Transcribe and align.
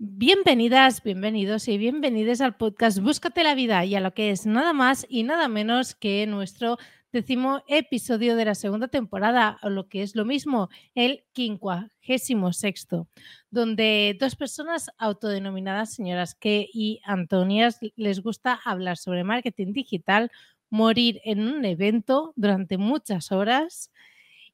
Bienvenidas, 0.00 1.02
bienvenidos 1.02 1.66
y 1.66 1.76
bienvenidas 1.76 2.40
al 2.40 2.56
podcast 2.56 3.00
Búscate 3.00 3.42
la 3.42 3.56
vida 3.56 3.84
y 3.84 3.96
a 3.96 4.00
lo 4.00 4.14
que 4.14 4.30
es 4.30 4.46
nada 4.46 4.72
más 4.72 5.04
y 5.08 5.24
nada 5.24 5.48
menos 5.48 5.96
que 5.96 6.24
nuestro 6.28 6.78
décimo 7.10 7.64
episodio 7.66 8.36
de 8.36 8.44
la 8.44 8.54
segunda 8.54 8.86
temporada, 8.86 9.58
o 9.60 9.70
lo 9.70 9.88
que 9.88 10.02
es 10.02 10.14
lo 10.14 10.24
mismo, 10.24 10.68
el 10.94 11.24
quincuagésimo 11.32 12.52
sexto, 12.52 13.08
donde 13.50 14.16
dos 14.20 14.36
personas 14.36 14.88
autodenominadas 14.98 15.94
señoras 15.94 16.36
que 16.36 16.68
y 16.72 17.00
Antonias 17.02 17.80
les 17.96 18.22
gusta 18.22 18.60
hablar 18.64 18.98
sobre 18.98 19.24
marketing 19.24 19.72
digital, 19.72 20.30
morir 20.70 21.20
en 21.24 21.40
un 21.40 21.64
evento 21.64 22.34
durante 22.36 22.78
muchas 22.78 23.32
horas 23.32 23.90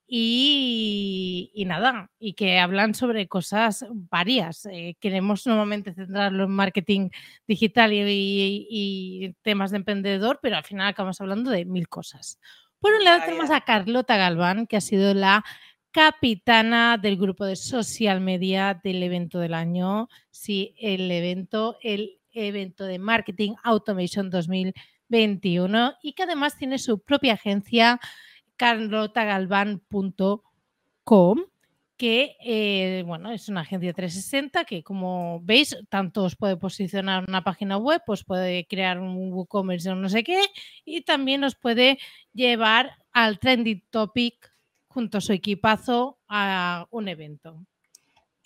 y, 0.07 1.65
nada, 1.67 2.11
y 2.19 2.35
que 2.35 2.59
hablan 2.59 2.95
sobre 2.95 3.27
cosas 3.27 3.87
varias. 3.91 4.67
Eh, 4.67 4.97
queremos 5.01 5.47
normalmente 5.47 5.95
centrarlo 5.95 6.45
en 6.45 6.51
marketing 6.51 7.11
digital 7.47 7.93
y, 7.93 9.35
temas 9.43 9.71
de 9.71 9.79
emprendedor, 9.79 10.41
pero 10.43 10.57
al 10.57 10.65
final 10.65 10.89
acabamos 10.89 11.21
hablando 11.21 11.51
de 11.51 11.65
mil 11.65 11.89
cosas. 11.89 12.39
Por 12.79 12.93
un 12.95 13.05
lado 13.05 13.23
tenemos 13.25 13.51
a 13.51 13.63
Carlota 13.63 14.17
Galván, 14.17 14.67
que 14.67 14.77
ha 14.77 14.81
sido 14.81 15.15
la 15.15 15.45
capitana 15.91 16.99
del 16.99 17.17
grupo 17.17 17.47
de 17.47 17.57
social 17.57 18.21
media 18.21 18.79
del 18.83 19.03
evento 19.03 19.39
del 19.39 19.55
año. 19.55 20.09
Sí, 20.31 20.75
el 20.79 21.11
evento, 21.11 21.79
el 21.83 22.19
evento 22.33 22.85
de 22.85 22.99
Marketing 22.99 23.55
Automation 23.63 24.29
2021 24.29 25.95
y 26.03 26.13
que 26.13 26.25
además 26.25 26.59
tiene 26.59 26.79
su 26.79 26.99
propia 26.99 27.35
agencia 27.35 28.01
carlotagalván.com 28.57 31.45
que 31.97 32.37
eh, 32.41 33.05
bueno, 33.07 33.31
es 33.31 33.49
una 33.49 33.61
agencia 33.61 33.93
360 33.93 34.65
que 34.65 34.83
como 34.83 35.41
veis, 35.43 35.77
tanto 35.89 36.25
os 36.25 36.37
puede 36.37 36.57
posicionar 36.57 37.25
una 37.29 37.45
página 37.45 37.77
web, 37.77 38.03
pues 38.05 38.25
puede 38.25 38.67
crear 38.67 38.99
un 38.99 39.33
WooCommerce 39.33 39.91
o 39.91 39.95
no 39.95 40.09
sé 40.09 40.25
qué, 40.25 40.43
y 40.85 41.03
también 41.03 41.45
os 41.45 41.55
puede 41.55 41.99
llevar 42.33 42.99
al 43.13 43.39
trending 43.39 43.85
topic 43.91 44.53
junto 44.89 45.19
a 45.19 45.21
su 45.21 45.33
equipazo 45.33 46.19
a 46.29 46.87
un 46.91 47.09
evento. 47.09 47.65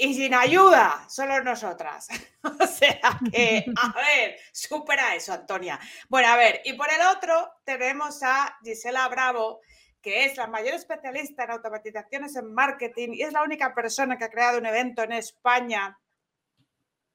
Y 0.00 0.14
sin 0.14 0.32
ayuda, 0.32 1.06
solo 1.08 1.42
nosotras. 1.42 2.06
o 2.42 2.66
sea 2.66 3.18
que, 3.32 3.64
a 3.76 3.92
ver, 3.96 4.38
supera 4.52 5.16
eso, 5.16 5.32
Antonia. 5.32 5.80
Bueno, 6.08 6.28
a 6.28 6.36
ver, 6.36 6.60
y 6.64 6.74
por 6.74 6.86
el 6.92 7.00
otro 7.16 7.50
tenemos 7.64 8.22
a 8.22 8.56
Gisela 8.62 9.08
Bravo, 9.08 9.60
que 10.02 10.24
es 10.24 10.36
la 10.36 10.46
mayor 10.46 10.74
especialista 10.74 11.44
en 11.44 11.50
automatizaciones 11.50 12.36
en 12.36 12.52
marketing 12.52 13.10
y 13.12 13.22
es 13.22 13.32
la 13.32 13.42
única 13.42 13.74
persona 13.74 14.16
que 14.16 14.24
ha 14.24 14.30
creado 14.30 14.58
un 14.58 14.66
evento 14.66 15.02
en 15.02 15.12
España 15.12 15.98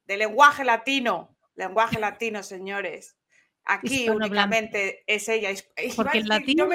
de 0.05 0.17
lenguaje 0.17 0.63
latino. 0.63 1.35
Lenguaje 1.55 1.99
latino, 1.99 2.43
señores. 2.43 3.15
Aquí 3.65 4.09
únicamente 4.09 5.03
es 5.07 5.27
ella. 5.29 5.49
Porque 5.95 6.17
el 6.17 6.27
latín 6.27 6.57
no 6.57 6.67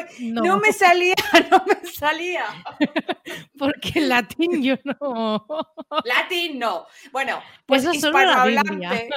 me, 0.58 0.72
salía, 0.72 1.14
no 1.50 1.64
me 1.66 1.86
salía. 1.90 2.44
Porque 3.58 3.92
el 3.96 4.08
latín 4.08 4.62
yo 4.62 4.76
no. 4.84 5.46
Latín 6.04 6.58
no. 6.58 6.86
Bueno, 7.12 7.42
pues 7.66 7.84
hispanohablante. 7.84 9.10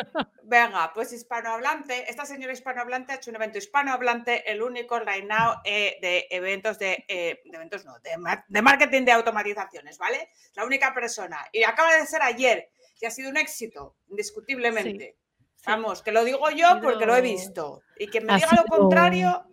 Venga, 0.44 0.92
pues 0.94 1.14
hispanohablante. 1.14 2.10
Esta 2.10 2.26
señora 2.26 2.52
hispanohablante 2.52 3.14
ha 3.14 3.16
hecho 3.16 3.30
un 3.30 3.38
evento 3.38 3.58
hispanohablante, 3.58 4.52
el 4.52 4.62
único 4.62 5.00
right 5.00 5.24
now 5.24 5.62
eh, 5.64 5.98
de 6.02 6.28
eventos 6.30 6.78
de, 6.78 7.06
eh, 7.08 7.42
de 7.46 7.56
eventos 7.56 7.86
no, 7.86 7.98
de, 8.00 8.12
de 8.48 8.62
marketing 8.62 9.06
de 9.06 9.14
automatizaciones, 9.14 9.98
¿vale? 9.98 10.30
La 10.56 10.66
única 10.66 10.94
persona. 10.94 11.38
Y 11.54 11.64
acaba 11.64 11.96
de 11.96 12.06
ser 12.06 12.22
ayer 12.22 12.70
y 13.00 13.06
ha 13.06 13.12
sido 13.12 13.30
un 13.30 13.38
éxito, 13.38 13.96
indiscutiblemente. 14.10 15.18
Vamos, 15.66 16.02
que 16.02 16.12
lo 16.12 16.24
digo 16.24 16.50
yo 16.52 16.80
porque 16.82 17.06
lo 17.06 17.16
he 17.16 17.22
visto. 17.22 17.82
Y 17.98 18.08
que 18.08 18.22
me 18.22 18.36
diga 18.36 18.50
lo 18.56 18.64
contrario. 18.64 19.44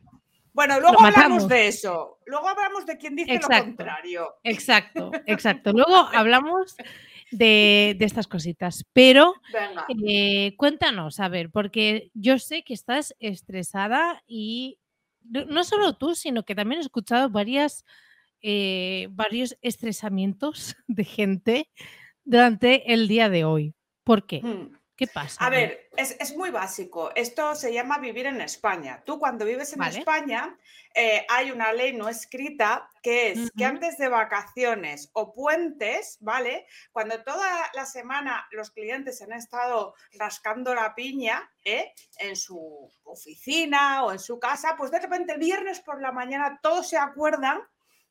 Bueno, 0.53 0.81
luego 0.81 1.01
hablamos 1.01 1.47
de 1.47 1.69
eso. 1.69 2.19
Luego 2.27 2.49
hablamos 2.49 2.85
de 2.87 2.97
quién 2.97 3.15
dice 3.15 3.39
lo 3.39 3.49
contrario. 3.49 4.37
Exacto, 4.43 5.13
exacto. 5.27 5.73
Luego 5.75 6.09
hablamos 6.13 6.75
de, 7.31 7.97
estas 8.01 8.27
cositas. 8.27 8.85
Pero 8.93 9.35
eh, 10.05 10.55
cuéntanos, 10.57 11.21
a 11.21 11.29
ver, 11.29 11.51
porque 11.51 12.11
yo 12.15 12.39
sé 12.39 12.65
que 12.65 12.75
estás 12.75 13.15
estresada 13.21 14.23
y 14.27 14.79
no 15.23 15.65
solo 15.65 15.97
tú, 15.97 16.15
sino 16.15 16.45
que 16.45 16.55
también 16.55 16.81
he 16.81 16.85
escuchado 16.85 17.29
varias, 17.29 17.85
eh, 18.43 19.09
varios 19.11 19.57
estresamientos 19.63 20.77
de 20.87 21.05
gente 21.05 21.71
durante 22.25 22.93
el 22.93 23.09
día 23.09 23.29
de 23.29 23.45
hoy. 23.45 23.75
¿Por 24.05 24.27
qué? 24.27 24.41
Hmm. 24.43 24.78
¿Qué 24.99 25.07
pasa? 25.07 25.47
A 25.47 25.49
ver, 25.49 25.89
es, 25.97 26.37
muy 26.37 26.51
básico. 26.51 27.13
Esto 27.15 27.55
se 27.55 27.73
llama 27.73 27.99
vivir 27.99 28.27
en 28.27 28.41
España. 28.41 29.01
Tú 29.07 29.21
cuando 29.21 29.45
vives 29.45 29.73
en 29.73 29.85
España 29.85 30.59
eh, 30.93 31.25
hay 31.29 31.53
una 31.53 31.73
ley 31.73 31.93
no 31.93 32.09
escrita 32.09 32.91
que 33.01 33.31
es 33.31 33.53
que 33.57 33.65
antes 33.65 33.97
de 33.97 34.09
vacaciones 34.09 35.11
o 35.13 35.33
puentes, 35.33 36.19
¿vale? 36.21 36.67
Cuando 36.91 37.23
toda 37.23 37.71
la 37.75 37.87
semana 37.87 38.49
los 38.51 38.73
clientes 38.73 39.23
han 39.23 39.33
estado 39.33 39.95
rascando 40.15 40.75
la 40.75 40.97
piña 40.97 41.49
¿eh? 41.65 41.95
en 42.19 42.35
su 42.35 42.91
oficina 43.05 44.05
o 44.05 44.11
en 44.11 44.19
su 44.19 44.41
casa, 44.41 44.75
pues 44.77 44.91
de 44.91 44.99
repente 44.99 45.33
el 45.33 45.39
viernes 45.39 45.79
por 45.79 46.03
la 46.03 46.11
mañana 46.11 46.59
todos 46.61 46.89
se 46.89 46.99
acuerdan 46.99 47.63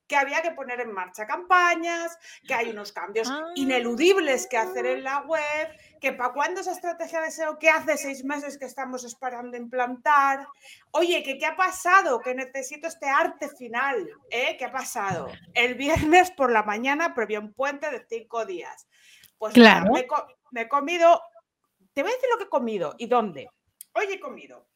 que 0.07 0.15
había 0.15 0.41
que 0.41 0.51
poner 0.51 0.79
en 0.79 0.91
marcha 0.91 1.27
campañas, 1.27 2.17
que 2.47 2.53
hay 2.53 2.69
unos 2.69 2.91
cambios 2.91 3.29
ah. 3.29 3.51
ineludibles 3.55 4.47
que 4.47 4.57
hacer 4.57 4.85
en 4.85 5.03
la 5.03 5.21
web, 5.21 5.69
que 5.99 6.13
para 6.13 6.33
cuándo 6.33 6.61
esa 6.61 6.71
estrategia 6.71 7.21
de 7.21 7.31
SEO 7.31 7.59
que 7.59 7.69
hace 7.69 7.97
seis 7.97 8.23
meses 8.23 8.57
que 8.57 8.65
estamos 8.65 9.03
esperando 9.03 9.57
implantar. 9.57 10.47
Oye, 10.91 11.23
que 11.23 11.37
qué 11.37 11.45
ha 11.45 11.55
pasado, 11.55 12.19
que 12.21 12.33
necesito 12.33 12.87
este 12.87 13.07
arte 13.07 13.49
final, 13.49 14.09
¿eh? 14.29 14.55
¿Qué 14.57 14.65
ha 14.65 14.71
pasado? 14.71 15.27
El 15.53 15.75
viernes 15.75 16.31
por 16.31 16.51
la 16.51 16.63
mañana 16.63 17.13
previo 17.13 17.39
un 17.39 17.53
puente 17.53 17.91
de 17.91 18.05
cinco 18.07 18.45
días. 18.45 18.87
Pues 19.37 19.53
claro, 19.53 19.91
me, 19.91 20.07
me 20.51 20.61
he 20.61 20.67
comido, 20.69 21.21
te 21.93 22.01
voy 22.01 22.11
a 22.11 22.15
decir 22.15 22.29
lo 22.31 22.37
que 22.37 22.45
he 22.45 22.49
comido 22.49 22.95
y 22.97 23.07
dónde. 23.07 23.49
Hoy 23.93 24.05
he 24.09 24.19
comido 24.19 24.67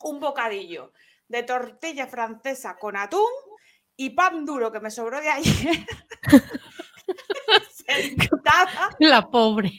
un 0.00 0.20
bocadillo 0.20 0.92
de 1.28 1.42
tortilla 1.42 2.06
francesa 2.06 2.76
con 2.76 2.96
atún 2.96 3.30
y 3.96 4.10
pan 4.10 4.44
duro 4.44 4.72
que 4.72 4.80
me 4.80 4.90
sobró 4.90 5.20
de 5.20 5.28
ayer. 5.30 5.86
sentada. 7.86 8.90
La 8.98 9.22
pobre. 9.22 9.72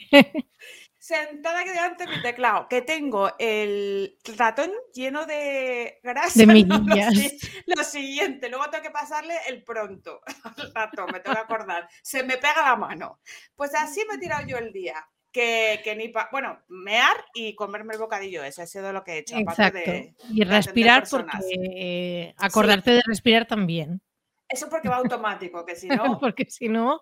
Sentada 0.97 1.59
aquí 1.59 1.69
delante 1.69 2.05
de 2.05 2.15
mi 2.15 2.21
teclado, 2.23 2.67
que 2.67 2.81
tengo 2.81 3.31
el 3.37 4.17
ratón 4.37 4.71
lleno 4.91 5.27
de 5.27 5.99
grasa. 6.01 6.39
De 6.39 6.45
lo, 7.67 7.83
siguiente, 7.83 8.49
luego 8.49 8.71
tengo 8.71 8.85
que 8.85 8.89
pasarle 8.89 9.35
el 9.47 9.63
pronto 9.63 10.21
al 10.57 10.73
ratón, 10.73 11.05
me 11.13 11.19
tengo 11.19 11.35
que 11.35 11.41
acordar. 11.43 11.87
Se 12.01 12.23
me 12.23 12.37
pega 12.37 12.63
la 12.63 12.75
mano. 12.75 13.19
Pues 13.55 13.75
así 13.75 14.01
me 14.09 14.15
he 14.15 14.17
tirado 14.17 14.47
yo 14.47 14.57
el 14.57 14.73
día. 14.73 15.07
Que, 15.35 15.81
que, 15.83 15.97
ni 15.97 16.07
pa, 16.07 16.29
bueno, 16.31 16.61
mear 16.69 17.17
y 17.33 17.55
comerme 17.55 17.91
el 17.93 17.99
bocadillo, 17.99 18.41
ese 18.41 18.61
ha 18.61 18.65
sido 18.65 18.93
lo 18.93 19.03
que 19.03 19.11
he 19.11 19.17
hecho. 19.17 19.35
Exacto. 19.35 19.91
y 20.29 20.45
respirar, 20.45 21.03
porque 21.09 22.33
acordarte 22.37 22.91
de 22.91 23.01
respirar 23.05 23.45
también. 23.45 24.01
Eso 24.47 24.69
porque 24.69 24.87
va 24.87 24.95
automático, 25.03 25.65
que 25.65 25.75
si 25.75 25.89
no. 25.89 26.19
porque 26.21 26.45
si 26.49 26.69
no. 26.69 27.01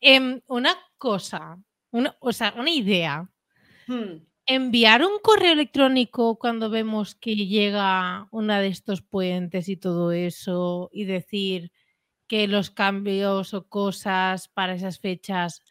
Em, 0.00 0.40
una 0.46 0.74
cosa, 0.96 1.58
una, 1.90 2.16
o 2.18 2.32
sea, 2.32 2.54
una 2.56 2.70
idea. 2.70 3.28
Hmm. 3.86 4.24
Enviar 4.46 5.02
un 5.02 5.18
correo 5.18 5.52
electrónico 5.52 6.38
cuando 6.38 6.70
vemos 6.70 7.14
que 7.14 7.36
llega 7.36 8.26
una 8.30 8.58
de 8.62 8.68
estos 8.68 9.02
puentes 9.02 9.68
y 9.68 9.76
todo 9.76 10.12
eso 10.12 10.88
y 10.94 11.04
decir 11.04 11.72
que 12.26 12.48
los 12.48 12.70
cambios 12.70 13.52
o 13.52 13.68
cosas 13.68 14.48
para 14.48 14.72
esas 14.72 14.98
fechas 14.98 15.62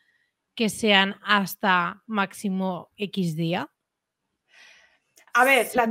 que 0.56 0.70
sean 0.70 1.20
hasta 1.24 2.02
máximo 2.06 2.92
X 2.98 3.36
día. 3.36 3.70
A 5.34 5.44
ver, 5.44 5.68
la, 5.74 5.86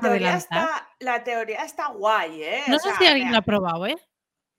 teoría 0.00 0.36
está, 0.36 0.88
la, 1.00 1.22
teoría 1.22 1.64
está, 1.64 1.88
guay, 1.88 2.42
¿eh? 2.42 2.62
No 2.68 2.78
sé 2.78 2.90
si 2.98 3.06
alguien 3.06 3.30
lo 3.30 3.38
ha 3.38 3.42
probado, 3.42 3.86
¿eh? 3.86 3.96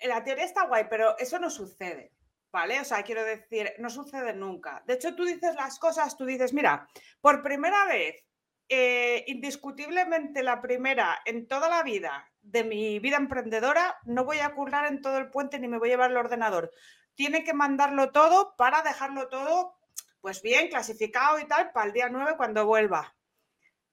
la 0.02 0.24
teoría 0.24 0.46
está 0.46 0.68
guay, 0.68 0.86
pero 0.90 1.18
eso 1.18 1.40
no 1.40 1.50
sucede, 1.50 2.14
¿vale? 2.52 2.80
O 2.80 2.86
sea, 2.86 3.04
quiero 3.04 3.24
decir, 3.24 3.74
no 3.80 3.90
sucede 3.90 4.34
nunca. 4.34 4.84
De 4.86 4.94
hecho, 4.94 5.16
tú 5.16 5.26
dices 5.26 5.56
las 5.56 5.80
cosas, 5.80 6.16
tú 6.18 6.26
dices, 6.26 6.54
mira, 6.54 6.88
por 7.20 7.42
primera 7.42 7.86
vez, 7.86 8.24
eh, 8.70 9.24
indiscutiblemente 9.28 10.44
la 10.44 10.62
primera 10.62 11.20
en 11.26 11.48
toda 11.48 11.70
la 11.70 11.84
vida 11.84 12.30
de 12.42 12.64
mi 12.64 13.00
vida 13.00 13.18
emprendedora, 13.18 13.98
no 14.04 14.26
voy 14.26 14.40
a 14.40 14.54
currar 14.54 14.86
en 14.86 15.02
todo 15.02 15.18
el 15.18 15.30
puente 15.30 15.60
ni 15.60 15.68
me 15.68 15.80
voy 15.80 15.90
a 15.90 15.94
llevar 15.94 16.12
el 16.12 16.18
ordenador. 16.18 16.72
Tiene 17.18 17.44
que 17.44 17.56
mandarlo 17.56 18.12
todo 18.12 18.56
para 18.56 18.84
dejarlo 18.84 19.28
todo, 19.28 19.76
pues 20.22 20.44
bien, 20.44 20.70
clasificado 20.70 21.40
y 21.40 21.46
tal, 21.46 21.72
para 21.72 21.88
el 21.88 21.94
día 21.94 22.10
9 22.10 22.36
cuando 22.38 22.68
vuelva. 22.68 23.16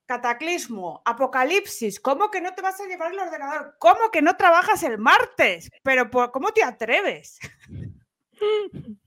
Cataclismo, 0.05 1.01
apocalipsis, 1.07 1.99
¿cómo 2.01 2.31
que 2.31 2.43
no 2.43 2.55
te 2.55 2.61
vas 2.61 2.79
a 2.79 2.87
llevar 2.87 3.13
el 3.13 3.19
ordenador? 3.21 3.77
¿Cómo 3.79 4.11
que 4.13 4.21
no 4.21 4.37
trabajas 4.37 4.83
el 4.83 4.99
martes? 4.99 5.71
Pero 5.83 6.11
¿cómo 6.11 6.53
te 6.53 6.63
atreves? 6.63 7.39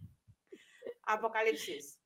apocalipsis. 1.04 2.00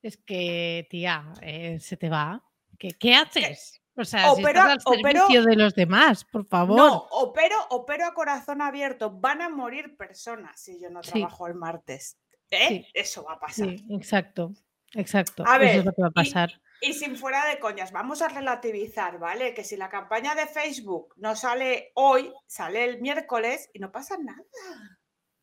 Es 0.00 0.16
que, 0.16 0.86
tía, 0.88 1.30
eh, 1.42 1.78
se 1.78 1.98
te 1.98 2.08
va. 2.08 2.42
¿Qué, 2.78 2.92
qué 2.98 3.16
haces? 3.16 3.79
O 4.00 4.04
sea, 4.04 4.34
si 4.34 4.42
estás 4.42 4.66
al 4.66 4.80
servicio 4.80 5.44
de 5.44 5.56
los 5.56 5.74
demás, 5.74 6.24
por 6.24 6.46
favor. 6.46 6.76
No, 6.76 7.06
opero, 7.10 7.56
opero 7.68 8.06
a 8.06 8.14
corazón 8.14 8.62
abierto. 8.62 9.10
Van 9.10 9.42
a 9.42 9.48
morir 9.48 9.96
personas 9.96 10.60
si 10.60 10.80
yo 10.80 10.88
no 10.88 11.00
trabajo 11.02 11.46
el 11.46 11.54
martes. 11.54 12.18
¿Eh? 12.50 12.86
Eso 12.94 13.24
va 13.24 13.34
a 13.34 13.40
pasar. 13.40 13.68
Sí, 13.68 13.86
exacto, 13.90 14.52
exacto. 14.94 15.44
A 15.46 15.58
ver, 15.58 15.68
Eso 15.68 15.78
es 15.80 15.84
lo 15.84 15.92
que 15.92 16.02
va 16.02 16.08
a 16.08 16.12
pasar. 16.12 16.60
Y, 16.80 16.94
sin 16.94 17.14
fuera 17.16 17.46
de 17.46 17.58
coñas, 17.58 17.92
vamos 17.92 18.22
a 18.22 18.28
relativizar, 18.28 19.18
¿vale? 19.18 19.52
Que 19.52 19.64
si 19.64 19.76
la 19.76 19.90
campaña 19.90 20.34
de 20.34 20.46
Facebook 20.46 21.14
no 21.18 21.36
sale 21.36 21.92
hoy, 21.94 22.32
sale 22.46 22.84
el 22.84 23.02
miércoles 23.02 23.68
y 23.74 23.80
no 23.80 23.92
pasa 23.92 24.16
nada. 24.16 24.42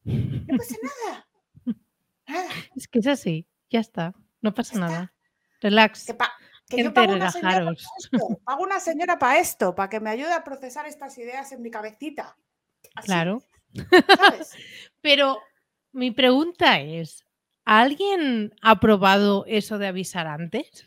No 0.03 0.57
pasa 0.57 0.75
nada. 1.05 1.27
nada. 2.27 2.49
Es 2.75 2.87
que 2.87 2.99
es 2.99 3.07
así, 3.07 3.47
ya 3.69 3.79
está, 3.79 4.15
no 4.41 4.53
pasa 4.53 4.79
nada. 4.79 5.13
Relax. 5.61 6.05
Que 6.07 6.13
yo 6.69 6.93
pago 6.93 7.13
una, 7.13 7.31
señora 7.31 7.63
para 7.63 7.71
esto, 7.71 8.39
pago 8.43 8.63
una 8.63 8.79
señora 8.79 9.19
para 9.19 9.39
esto, 9.39 9.75
para 9.75 9.89
que 9.89 9.99
me 9.99 10.09
ayude 10.09 10.33
a 10.33 10.43
procesar 10.43 10.85
estas 10.85 11.17
ideas 11.17 11.51
en 11.51 11.61
mi 11.61 11.71
cabecita. 11.71 12.35
Claro. 13.03 13.41
Pero 15.01 15.39
mi 15.93 16.11
pregunta 16.11 16.79
es, 16.81 17.25
¿alguien 17.63 18.53
ha 18.61 18.79
probado 18.79 19.45
eso 19.47 19.77
de 19.77 19.87
avisar 19.87 20.27
antes? 20.27 20.85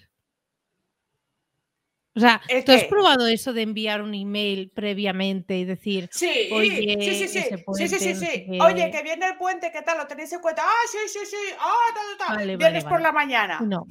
O 2.16 2.20
sea, 2.20 2.42
¿tú 2.66 2.72
has 2.72 2.84
probado 2.84 3.28
eso 3.28 3.52
de 3.52 3.62
enviar 3.62 4.02
un 4.02 4.14
email 4.14 4.70
previamente 4.74 5.56
y 5.56 5.64
decir, 5.64 6.08
sí, 6.12 6.50
oye, 6.52 6.98
sí, 7.00 7.14
sí, 7.14 7.28
sí, 7.28 7.42
sí, 7.88 7.98
sí, 7.98 8.14
sí, 8.16 8.58
oye, 8.60 8.90
que 8.90 9.02
viene 9.02 9.28
el 9.28 9.36
puente, 9.36 9.70
¿qué 9.70 9.82
tal? 9.82 9.96
¿Lo 9.96 10.08
tenéis 10.08 10.32
en 10.32 10.40
cuenta? 10.40 10.62
Ah, 10.64 10.86
sí, 10.90 10.98
sí, 11.06 11.20
sí, 11.24 11.36
ah, 11.58 11.94
tal, 11.94 12.26
tal, 12.26 12.36
vale, 12.36 12.56
Vienes 12.56 12.84
por 12.84 13.00
la 13.00 13.12
mañana. 13.12 13.60
No. 13.60 13.86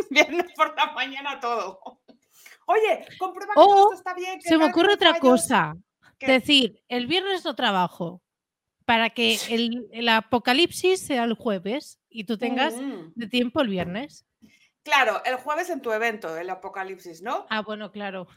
Viernes 0.10 0.52
por 0.54 0.76
la 0.76 0.92
mañana 0.92 1.40
todo. 1.40 1.80
Oye, 2.66 3.06
comprueba 3.18 3.54
que 3.54 3.60
todo 3.60 3.92
está 3.92 4.14
bien. 4.14 4.40
se 4.40 4.56
me 4.56 4.66
ocurre 4.66 4.94
otra 4.94 5.18
cosa. 5.18 5.76
Decir, 6.20 6.82
el 6.88 7.06
viernes 7.06 7.44
no 7.44 7.54
trabajo 7.54 8.22
para 8.84 9.10
que 9.10 9.38
el, 9.48 10.08
apocalipsis 10.08 11.00
sea 11.00 11.24
el 11.24 11.34
jueves 11.34 11.98
y 12.10 12.24
tú 12.24 12.36
tengas 12.36 12.74
mm. 12.74 13.12
de 13.14 13.26
tiempo 13.26 13.60
el 13.62 13.68
viernes. 13.68 14.26
Claro, 14.82 15.22
el 15.24 15.36
jueves 15.36 15.70
en 15.70 15.80
tu 15.80 15.92
evento, 15.92 16.36
el 16.36 16.50
apocalipsis, 16.50 17.22
¿no? 17.22 17.46
Ah, 17.48 17.62
bueno, 17.62 17.90
claro. 17.90 18.26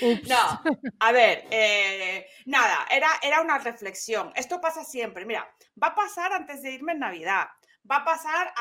No, 0.28 0.62
a 1.00 1.12
ver, 1.12 1.46
eh, 1.50 2.26
nada, 2.46 2.86
era, 2.90 3.08
era 3.22 3.40
una 3.40 3.58
reflexión. 3.58 4.32
Esto 4.34 4.60
pasa 4.60 4.84
siempre. 4.84 5.24
Mira, 5.24 5.48
va 5.82 5.88
a 5.88 5.94
pasar 5.94 6.32
antes 6.32 6.62
de 6.62 6.72
irme 6.72 6.92
en 6.92 7.00
Navidad 7.00 7.48
va 7.88 7.96
a 7.96 8.04
pasar 8.04 8.52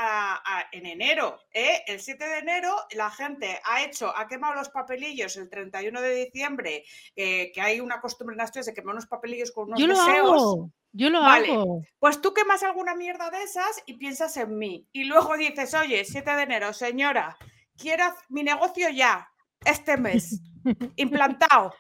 en 0.72 0.86
enero. 0.86 1.40
¿eh? 1.54 1.84
El 1.88 2.00
7 2.00 2.24
de 2.24 2.38
enero 2.40 2.76
la 2.92 3.10
gente 3.10 3.60
ha 3.66 3.84
hecho, 3.84 4.16
ha 4.16 4.28
quemado 4.28 4.56
los 4.56 4.70
papelillos 4.70 5.38
el 5.38 5.50
31 5.50 6.02
de 6.02 6.26
diciembre, 6.26 6.84
eh, 7.16 7.52
que 7.52 7.62
hay 7.62 7.80
una 7.80 8.02
costumbre 8.02 8.36
en 8.36 8.42
Asturias 8.42 8.68
de 8.68 8.74
quemar 8.74 8.94
unos 8.94 9.08
papelillos 9.08 9.52
con 9.52 9.66
unos 9.66 9.80
yo 9.80 9.88
Lo 9.88 10.00
hago. 10.00 10.72
Yo 10.92 11.10
lo 11.10 11.20
hago. 11.20 11.84
Pues 12.00 12.20
tú 12.20 12.34
quemas 12.34 12.64
alguna 12.64 12.96
mierda 12.96 13.30
de 13.30 13.44
esas 13.44 13.84
y 13.86 13.96
piensas 13.96 14.36
en 14.38 14.58
mí. 14.58 14.88
Y 14.92 15.04
luego 15.04 15.38
dices, 15.38 15.74
oye, 15.76 16.04
7 16.04 16.36
de 16.36 16.44
enero, 16.44 16.74
señora, 16.74 17.38
quiero 17.78 18.06
mi 18.30 18.44
negocio 18.44 18.90
ya, 18.90 19.30
este 19.64 19.98
mes, 19.98 20.42
implantado, 20.96 21.76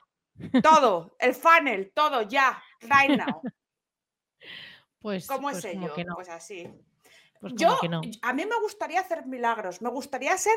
todo, 0.62 1.16
el 1.20 1.34
funnel, 1.34 1.92
todo 1.96 2.22
ya, 2.22 2.62
right 2.82 3.18
now. 3.18 3.42
Pues, 5.00 5.28
¿Cómo 5.28 5.50
es 5.50 5.62
pues 5.62 5.74
ello? 5.74 5.94
Pues 6.14 6.30
así. 6.30 6.68
Pues 7.40 7.54
yo, 7.56 7.78
a 8.22 8.34
mí 8.34 8.46
me 8.46 8.60
gustaría 8.62 9.00
hacer 9.00 9.26
milagros, 9.26 9.82
me 9.82 9.90
gustaría 9.90 10.38
ser 10.38 10.56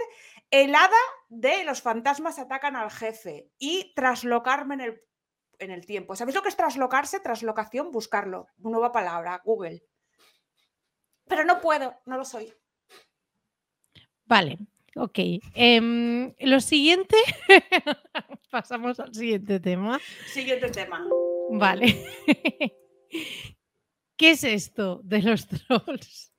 el 0.51 0.75
hada 0.75 0.91
de 1.29 1.63
los 1.63 1.81
fantasmas 1.81 2.41
atacan 2.41 2.75
al 2.75 2.91
jefe 2.91 3.49
y 3.57 3.93
traslocarme 3.95 4.75
en 4.75 4.81
el, 4.81 5.03
en 5.61 5.71
el 5.71 5.87
tiempo. 5.87 6.17
¿Sabéis 6.17 6.35
lo 6.35 6.43
que 6.43 6.49
es 6.49 6.57
traslocarse? 6.57 7.21
Traslocación, 7.21 7.93
buscarlo. 7.93 8.49
Nueva 8.57 8.91
palabra, 8.91 9.41
Google. 9.45 9.85
Pero 11.29 11.45
no 11.45 11.61
puedo, 11.61 11.95
no 12.05 12.19
lo 12.19 12.25
soy. 12.25 12.53
Vale, 14.25 14.59
ok. 14.97 15.19
Em, 15.55 16.35
lo 16.41 16.61
siguiente, 16.61 17.17
pasamos 18.51 18.99
al 18.99 19.15
siguiente 19.15 19.61
tema. 19.61 20.01
Siguiente 20.27 20.69
tema. 20.71 21.07
Vale. 21.51 22.05
¿Qué 24.17 24.31
es 24.31 24.43
esto 24.43 25.01
de 25.05 25.23
los 25.23 25.47
trolls? 25.67 26.32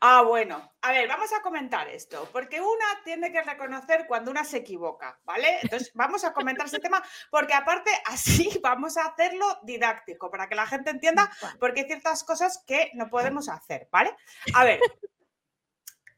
Ah, 0.00 0.22
bueno. 0.22 0.72
A 0.80 0.92
ver, 0.92 1.08
vamos 1.08 1.32
a 1.32 1.42
comentar 1.42 1.88
esto, 1.88 2.28
porque 2.32 2.60
una 2.60 3.02
tiene 3.04 3.32
que 3.32 3.42
reconocer 3.42 4.06
cuando 4.06 4.30
una 4.30 4.44
se 4.44 4.58
equivoca, 4.58 5.18
¿vale? 5.24 5.58
Entonces, 5.62 5.90
vamos 5.94 6.22
a 6.22 6.32
comentar 6.32 6.66
este 6.66 6.78
tema, 6.78 7.02
porque 7.30 7.54
aparte 7.54 7.90
así 8.06 8.60
vamos 8.62 8.96
a 8.96 9.06
hacerlo 9.06 9.58
didáctico, 9.64 10.30
para 10.30 10.48
que 10.48 10.54
la 10.54 10.66
gente 10.66 10.90
entienda, 10.90 11.28
porque 11.58 11.80
hay 11.80 11.86
ciertas 11.86 12.22
cosas 12.22 12.62
que 12.64 12.92
no 12.94 13.10
podemos 13.10 13.48
hacer, 13.48 13.88
¿vale? 13.90 14.14
A 14.54 14.64
ver, 14.64 14.80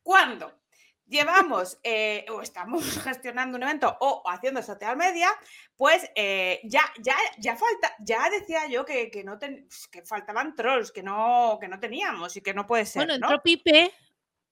¿cuándo? 0.03 0.60
Llevamos 1.11 1.79
eh, 1.83 2.25
o 2.31 2.41
estamos 2.41 2.83
gestionando 3.05 3.59
un 3.59 3.65
evento 3.65 3.95
o 4.01 4.23
haciendo 4.27 4.63
social 4.63 4.97
media, 4.97 5.29
pues 5.77 6.09
eh, 6.15 6.61
ya, 6.65 6.83
ya, 7.03 7.17
ya 7.39 7.57
falta, 7.57 7.95
ya 7.99 8.31
decía 8.31 8.69
yo 8.71 8.85
que, 8.85 9.11
no 9.25 9.39
pues, 9.39 9.89
que 9.89 10.03
faltaban 10.03 10.55
trolls, 10.55 10.93
que 10.93 11.03
no, 11.03 11.59
que 11.61 11.69
no 11.69 11.79
teníamos 11.79 12.37
y 12.37 12.41
que 12.41 12.55
no 12.55 12.67
puede 12.67 12.87
ser. 12.87 13.01
Bueno, 13.01 13.15
entró 13.15 13.43
Pipe 13.43 13.93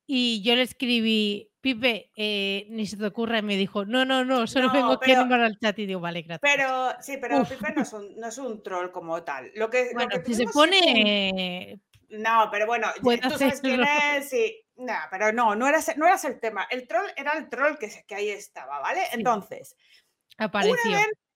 y 0.07 0.43
yo 0.43 0.57
le 0.57 0.63
escribí, 0.63 1.51
Pipe, 1.61 2.11
eh, 2.17 2.67
ni 2.71 2.87
se 2.87 2.97
te 2.97 3.07
ocurra, 3.07 3.39
y 3.39 3.43
me 3.43 3.57
dijo, 3.57 3.85
no, 3.85 4.05
no, 4.05 4.25
no, 4.25 4.47
solo 4.47 4.73
vengo 4.73 4.93
aquí 4.93 5.13
a 5.13 5.21
al 5.21 5.59
chat 5.59 5.79
y 5.79 5.87
digo, 5.87 6.01
vale, 6.01 6.23
gracias. 6.23 6.41
Pero 6.41 6.93
sí, 7.01 7.19
pero 7.21 7.45
Pipe 7.45 7.73
no 7.75 7.83
es, 7.83 7.93
un, 7.93 8.17
no 8.17 8.29
es, 8.29 8.39
un, 8.39 8.63
troll 8.63 8.91
como 8.91 9.23
tal. 9.23 9.51
Lo 9.55 9.69
que, 9.71 9.91
bueno, 9.95 10.11
si 10.25 10.35
se 10.35 10.45
pone. 10.47 11.81
No, 12.09 12.49
pero 12.51 12.67
bueno, 12.67 12.89
tú 13.03 13.31
sabes 13.37 13.61
quién 13.61 13.83
es, 13.83 14.31
sí. 14.31 14.65
No, 14.79 14.95
pero 15.11 15.33
no, 15.33 15.57
no 15.57 15.67
eras, 15.67 15.97
no 15.97 16.07
eras 16.07 16.25
el 16.25 16.39
tema. 16.39 16.67
El 16.71 16.87
troll 16.87 17.11
era 17.17 17.33
el 17.33 17.49
troll 17.49 17.77
que, 17.79 18.05
que 18.07 18.15
ahí 18.15 18.31
estaba, 18.31 18.79
¿vale? 18.79 19.03
Entonces, 19.13 19.77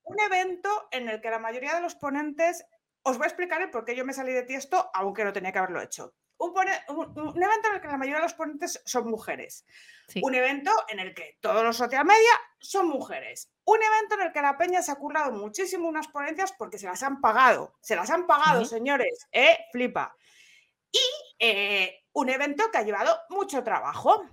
Un, 0.05 0.21
evento 0.21 0.89
en 0.93 1.09
el 1.09 1.21
que 1.21 1.31
la 1.31 1.41
mayoría 1.41 1.75
de 1.75 1.81
los 1.81 1.97
ponentes, 1.97 2.65
os 3.03 3.19
voy 3.19 3.25
a 3.25 3.29
explicar 3.29 3.61
el 3.61 3.71
por 3.71 3.85
qué 3.85 3.97
yo 3.97 4.05
me 4.05 4.12
salí 4.12 4.33
de 4.33 4.44
tiesto, 4.44 4.91
aunque 4.94 5.25
no 5.25 5.33
tenía 5.33 5.50
que 5.50 5.59
haberlo 5.59 5.83
hecho. 5.83 6.15
Un, 6.39 6.56
evento 6.56 7.69
en 7.69 7.75
el 7.75 7.81
que 7.81 7.89
la 7.89 7.97
mayoría 7.97 8.19
de 8.19 8.25
los 8.25 8.35
ponentes 8.35 8.81
son 8.85 9.08
mujeres. 9.08 9.65
Un 10.22 10.34
evento 10.34 10.72
en 10.89 11.01
el 11.01 11.15
que 11.15 11.39
todos 11.41 11.65
los 11.65 11.77
social 11.77 12.05
media 12.05 12.31
son 12.61 12.89
mujeres. 12.89 13.51
Un 13.65 13.81
evento 13.82 14.15
en 14.17 14.22
el 14.22 14.32
que 14.32 14.43
la 14.43 14.56
peña 14.56 14.82
se 14.82 14.93
ha 14.93 14.96
currado 14.96 15.32
muchísimo 15.32 15.89
unas 15.89 16.08
ponencias 16.08 16.53
porque 16.53 16.79
se 16.79 16.87
las 16.87 17.03
han 17.03 17.20
pagado. 17.20 17.77
Se 17.81 17.96
las 17.96 18.11
han 18.11 18.27
pagado, 18.27 18.65
señores. 18.65 19.27
¿eh? 19.32 19.67
Flipa. 19.70 20.17
Y 20.91 21.01
eh, 21.39 22.02
un 22.13 22.29
evento 22.29 22.71
que 22.71 22.79
ha 22.79 22.83
llevado 22.83 23.17
mucho 23.31 23.63
trabajo. 23.63 24.25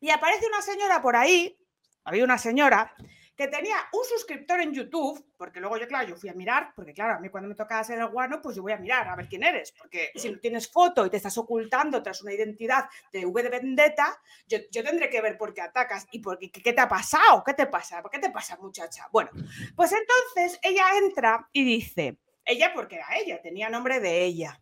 Y 0.00 0.10
aparece 0.10 0.46
una 0.46 0.62
señora 0.62 1.00
por 1.00 1.16
ahí, 1.16 1.58
había 2.04 2.24
una 2.24 2.38
señora 2.38 2.94
que 3.36 3.48
tenía 3.48 3.76
un 3.92 4.04
suscriptor 4.04 4.60
en 4.60 4.72
YouTube, 4.72 5.24
porque 5.36 5.58
luego 5.58 5.76
yo, 5.76 5.88
claro, 5.88 6.08
yo 6.08 6.16
fui 6.16 6.28
a 6.28 6.34
mirar, 6.34 6.72
porque 6.76 6.92
claro, 6.92 7.14
a 7.14 7.20
mí 7.20 7.28
cuando 7.30 7.48
me 7.48 7.54
toca 7.54 7.82
ser 7.82 7.98
el 7.98 8.06
guano, 8.08 8.40
pues 8.40 8.54
yo 8.54 8.62
voy 8.62 8.72
a 8.72 8.76
mirar 8.76 9.08
a 9.08 9.16
ver 9.16 9.28
quién 9.28 9.42
eres, 9.42 9.72
porque 9.72 10.12
si 10.14 10.30
no 10.30 10.38
tienes 10.38 10.70
foto 10.70 11.04
y 11.04 11.10
te 11.10 11.16
estás 11.16 11.36
ocultando 11.36 12.02
tras 12.02 12.22
una 12.22 12.32
identidad 12.32 12.84
de 13.12 13.26
V 13.26 13.42
de 13.42 13.48
Vendetta, 13.48 14.20
yo, 14.46 14.58
tendré 14.70 15.10
que 15.10 15.20
ver 15.20 15.36
por 15.36 15.52
qué 15.52 15.62
atacas 15.62 16.06
y 16.12 16.20
por 16.20 16.38
qué, 16.38 16.50
qué 16.50 16.72
te 16.72 16.80
ha 16.80 16.88
pasado, 16.88 17.42
qué 17.44 17.54
te 17.54 17.66
pasa, 17.66 18.02
qué 18.10 18.20
te 18.20 18.30
pasa, 18.30 18.56
muchacha. 18.56 19.08
Bueno, 19.10 19.30
pues 19.74 19.92
entonces 19.92 20.60
ella 20.62 20.96
entra 20.96 21.48
y 21.52 21.64
dice, 21.64 22.18
ella 22.44 22.72
porque 22.72 22.96
era 22.96 23.16
ella, 23.16 23.42
tenía 23.42 23.68
nombre 23.68 23.98
de 23.98 24.24
ella, 24.24 24.60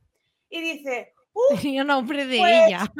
y 0.48 0.60
dice, 0.62 1.14
Tenía 1.60 1.84
nombre 1.84 2.26
de 2.26 2.38
pues, 2.38 2.52
ella. 2.66 2.92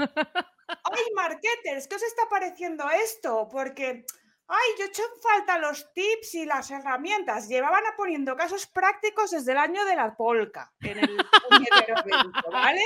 Ay, 0.68 1.04
marketers, 1.14 1.86
¿qué 1.86 1.94
os 1.96 2.02
está 2.02 2.28
pareciendo 2.28 2.88
esto? 2.90 3.48
Porque, 3.50 4.04
ay, 4.48 4.68
yo 4.78 4.84
he 4.84 4.88
hecho 4.88 5.02
falta 5.20 5.58
los 5.58 5.92
tips 5.92 6.34
y 6.36 6.46
las 6.46 6.70
herramientas. 6.70 7.48
Llevaban 7.48 7.84
a 7.86 7.96
poniendo 7.96 8.36
casos 8.36 8.66
prácticos 8.66 9.30
desde 9.30 9.52
el 9.52 9.58
año 9.58 9.84
de 9.84 9.96
la 9.96 10.16
polca 10.16 10.72
en 10.80 10.98
el 10.98 11.10
evento, 11.10 12.50
¿vale? 12.50 12.84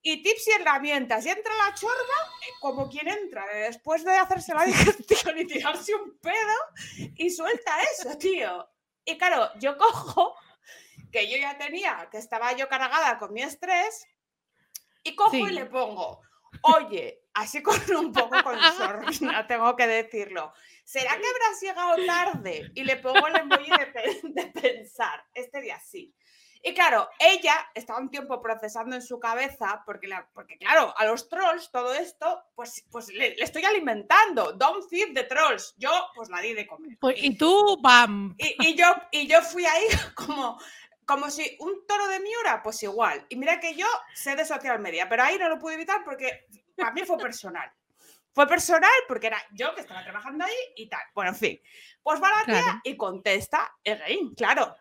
Y 0.00 0.22
tips 0.22 0.48
y 0.48 0.52
herramientas. 0.52 1.26
Y 1.26 1.30
entra 1.30 1.52
la 1.56 1.74
chorba 1.74 1.94
eh, 1.94 2.52
como 2.60 2.88
quien 2.88 3.08
entra, 3.08 3.44
eh, 3.52 3.64
después 3.66 4.04
de 4.04 4.16
hacerse 4.16 4.54
la 4.54 4.64
digestión 4.64 5.38
y 5.38 5.46
tirarse 5.46 5.94
un 5.94 6.18
pedo, 6.18 7.12
y 7.16 7.30
suelta 7.30 7.72
eso, 7.82 8.16
tío. 8.16 8.68
Y 9.04 9.18
claro, 9.18 9.50
yo 9.58 9.76
cojo, 9.76 10.36
que 11.10 11.30
yo 11.30 11.36
ya 11.36 11.58
tenía, 11.58 12.08
que 12.10 12.18
estaba 12.18 12.52
yo 12.52 12.68
cargada 12.68 13.18
con 13.18 13.32
mi 13.32 13.42
estrés, 13.42 14.06
y 15.08 15.14
cojo 15.14 15.36
y 15.36 15.50
le 15.50 15.66
pongo, 15.66 16.20
oye, 16.62 17.22
así 17.34 17.62
con 17.62 17.78
un 17.96 18.12
poco 18.12 18.42
con 18.42 18.58
sorna, 18.76 19.46
tengo 19.48 19.76
que 19.76 19.86
decirlo. 19.86 20.52
¿Será 20.84 21.10
que 21.10 21.26
habrás 21.26 21.60
llegado 21.60 22.06
tarde? 22.06 22.70
Y 22.74 22.84
le 22.84 22.96
pongo 22.96 23.26
el 23.26 23.36
emoji 23.36 23.70
de, 23.70 24.20
de 24.22 24.46
pensar, 24.46 25.24
este 25.34 25.60
día 25.60 25.78
sí. 25.80 26.14
Y 26.62 26.74
claro, 26.74 27.08
ella 27.18 27.54
estaba 27.74 28.00
un 28.00 28.10
tiempo 28.10 28.42
procesando 28.42 28.96
en 28.96 29.02
su 29.02 29.18
cabeza, 29.20 29.82
porque, 29.86 30.08
porque 30.34 30.58
claro, 30.58 30.92
a 30.96 31.04
los 31.06 31.28
trolls 31.28 31.70
todo 31.70 31.94
esto, 31.94 32.42
pues, 32.54 32.84
pues 32.90 33.08
le, 33.08 33.40
estoy 33.42 33.64
alimentando. 33.64 34.52
Don't 34.52 34.88
feed 34.88 35.14
the 35.14 35.24
trolls. 35.24 35.74
Yo, 35.78 35.90
pues 36.14 36.28
la 36.28 36.40
di 36.40 36.54
de 36.54 36.66
comer. 36.66 36.98
Pues, 37.00 37.16
y 37.22 37.36
tú, 37.36 37.78
¡bam! 37.80 38.34
Y, 38.38 38.74
yo, 38.74 38.86
y 39.12 39.26
yo 39.26 39.40
fui 39.42 39.64
ahí 39.64 39.86
como, 40.14 40.58
como 41.08 41.30
si 41.30 41.56
un 41.60 41.86
toro 41.86 42.06
de 42.06 42.20
Miura, 42.20 42.62
pues 42.62 42.82
igual. 42.82 43.24
Y 43.30 43.36
mira 43.36 43.58
que 43.58 43.74
yo 43.74 43.86
sé 44.14 44.36
de 44.36 44.44
social 44.44 44.78
media, 44.78 45.08
pero 45.08 45.22
ahí 45.22 45.38
no 45.38 45.48
lo 45.48 45.58
pude 45.58 45.72
evitar 45.72 46.04
porque 46.04 46.46
para 46.76 46.92
mí 46.92 47.00
fue 47.06 47.16
personal. 47.16 47.72
Fue 48.34 48.46
personal 48.46 48.92
porque 49.08 49.28
era 49.28 49.42
yo 49.52 49.74
que 49.74 49.80
estaba 49.80 50.04
trabajando 50.04 50.44
ahí 50.44 50.54
y 50.76 50.86
tal. 50.86 51.00
Bueno, 51.14 51.30
en 51.30 51.36
fin. 51.36 51.62
Pues 52.02 52.22
va 52.22 52.28
la 52.28 52.44
tía 52.44 52.80
y 52.84 52.94
contesta, 52.94 53.74
claro, 54.36 54.76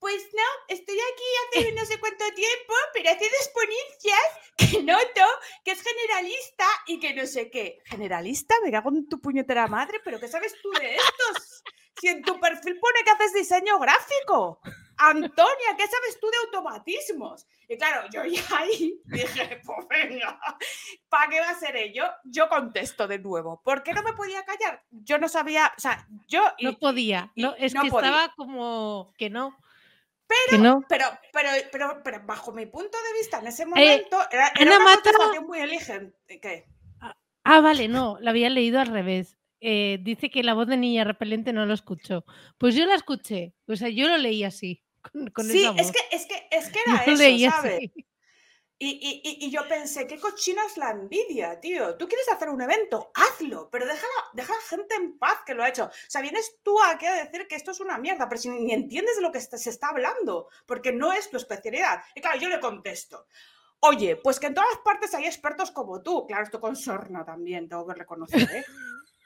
pues 0.00 0.20
no, 0.34 0.74
estoy 0.74 0.98
aquí 0.98 1.60
hace 1.60 1.72
no 1.78 1.86
sé 1.86 2.00
cuánto 2.00 2.24
tiempo, 2.34 2.74
pero 2.92 3.10
hace 3.10 3.24
dos 3.24 3.50
ponencias 3.54 4.20
que 4.56 4.82
noto 4.82 5.30
que 5.64 5.70
es 5.70 5.80
generalista 5.80 6.66
y 6.88 6.98
que 6.98 7.14
no 7.14 7.24
sé 7.24 7.50
qué. 7.52 7.78
¿Generalista? 7.84 8.56
Me 8.64 8.72
cago 8.72 8.90
en 8.90 9.08
tu 9.08 9.20
puñetera 9.20 9.68
madre, 9.68 10.00
pero 10.04 10.18
¿qué 10.18 10.26
sabes 10.26 10.56
tú 10.60 10.72
de 10.72 10.96
estos? 10.96 11.62
Si 12.00 12.08
en 12.08 12.20
tu 12.22 12.40
perfil 12.40 12.80
pone 12.80 13.04
que 13.04 13.10
haces 13.12 13.32
diseño 13.32 13.78
gráfico. 13.78 14.60
Antonia, 14.96 15.76
¿qué 15.76 15.86
sabes 15.86 16.18
tú 16.20 16.28
de 16.28 16.36
automatismos? 16.46 17.46
Y 17.68 17.76
claro, 17.76 18.08
yo 18.12 18.24
ya 18.24 18.42
ahí 18.58 19.00
dije, 19.04 19.60
pues 19.64 19.86
venga, 19.88 20.38
¿para 21.08 21.30
qué 21.30 21.40
va 21.40 21.50
a 21.50 21.58
ser 21.58 21.76
ello? 21.76 22.04
Yo 22.24 22.48
contesto 22.48 23.06
de 23.08 23.18
nuevo. 23.18 23.60
¿Por 23.64 23.82
qué 23.82 23.92
no 23.92 24.02
me 24.02 24.12
podía 24.12 24.44
callar? 24.44 24.82
Yo 24.90 25.18
no 25.18 25.28
sabía, 25.28 25.72
o 25.76 25.80
sea, 25.80 26.06
yo... 26.28 26.42
no 26.60 26.78
podía, 26.78 27.32
no, 27.36 27.54
es 27.56 27.74
que 27.74 27.86
estaba 27.86 28.32
como 28.36 29.12
que 29.16 29.30
no. 29.30 29.56
Pero, 30.26 30.82
pero, 30.88 31.06
pero, 31.32 31.48
pero, 31.70 32.02
pero, 32.02 32.22
bajo 32.24 32.52
mi 32.52 32.66
punto 32.66 32.96
de 32.96 33.18
vista, 33.18 33.38
en 33.40 33.46
ese 33.46 33.64
eh, 33.64 33.66
momento 33.66 34.18
era, 34.30 34.52
una 34.60 34.78
Mata... 34.78 35.10
muy 35.46 35.60
elegante. 35.60 36.40
¿Qué? 36.40 36.66
Ah, 37.00 37.16
ah, 37.44 37.60
vale, 37.60 37.88
no, 37.88 38.16
la 38.20 38.30
había 38.30 38.48
leído 38.48 38.80
al 38.80 38.88
revés. 38.88 39.36
Eh, 39.66 39.98
dice 40.02 40.30
que 40.30 40.42
la 40.42 40.52
voz 40.52 40.66
de 40.66 40.76
niña 40.76 41.04
repelente 41.04 41.50
no 41.54 41.64
lo 41.64 41.72
escuchó. 41.72 42.26
Pues 42.58 42.74
yo 42.74 42.84
la 42.84 42.96
escuché, 42.96 43.54
o 43.66 43.74
sea, 43.74 43.88
yo 43.88 44.06
lo 44.08 44.18
leí 44.18 44.44
así. 44.44 44.84
sí, 45.38 45.64
es 45.78 45.90
que, 45.90 46.00
es 46.12 46.26
que, 46.26 46.48
es 46.50 46.68
que 46.68 46.80
era 46.86 47.04
eso, 47.04 47.50
¿sabes? 47.50 47.90
Y, 48.78 49.50
yo 49.50 49.66
pensé, 49.66 50.06
qué 50.06 50.20
cochina 50.20 50.66
es 50.66 50.76
la 50.76 50.90
envidia, 50.90 51.58
tío. 51.60 51.96
Tú 51.96 52.06
quieres 52.06 52.28
hacer 52.28 52.50
un 52.50 52.60
evento, 52.60 53.10
hazlo, 53.14 53.70
pero 53.70 53.86
deja, 53.86 54.06
deja 54.34 54.52
a 54.52 54.56
la 54.56 54.62
gente 54.62 54.94
en 54.96 55.18
paz 55.18 55.38
que 55.46 55.54
lo 55.54 55.62
ha 55.62 55.70
hecho. 55.70 55.84
O 55.84 55.90
sea, 56.08 56.20
vienes 56.20 56.58
tú 56.62 56.76
aquí 56.82 57.06
a 57.06 57.24
decir 57.24 57.46
que 57.48 57.54
esto 57.54 57.70
es 57.70 57.80
una 57.80 57.96
mierda, 57.96 58.28
pero 58.28 58.38
si 58.38 58.50
ni 58.50 58.74
entiendes 58.74 59.16
de 59.16 59.22
lo 59.22 59.32
que 59.32 59.40
se 59.40 59.70
está 59.70 59.88
hablando, 59.88 60.50
porque 60.66 60.92
no 60.92 61.14
es 61.14 61.30
tu 61.30 61.38
especialidad. 61.38 62.02
Y 62.14 62.20
claro, 62.20 62.38
yo 62.38 62.50
le 62.50 62.60
contesto. 62.60 63.28
Oye, 63.80 64.16
pues 64.16 64.38
que 64.38 64.48
en 64.48 64.54
todas 64.54 64.76
partes 64.84 65.14
hay 65.14 65.24
expertos 65.24 65.70
como 65.70 66.02
tú. 66.02 66.26
Claro, 66.26 66.42
esto 66.42 66.60
con 66.60 66.76
sorna 66.76 67.24
también, 67.24 67.66
tengo 67.66 67.86
que 67.86 67.94
reconocer, 67.94 68.42
¿eh? 68.42 68.64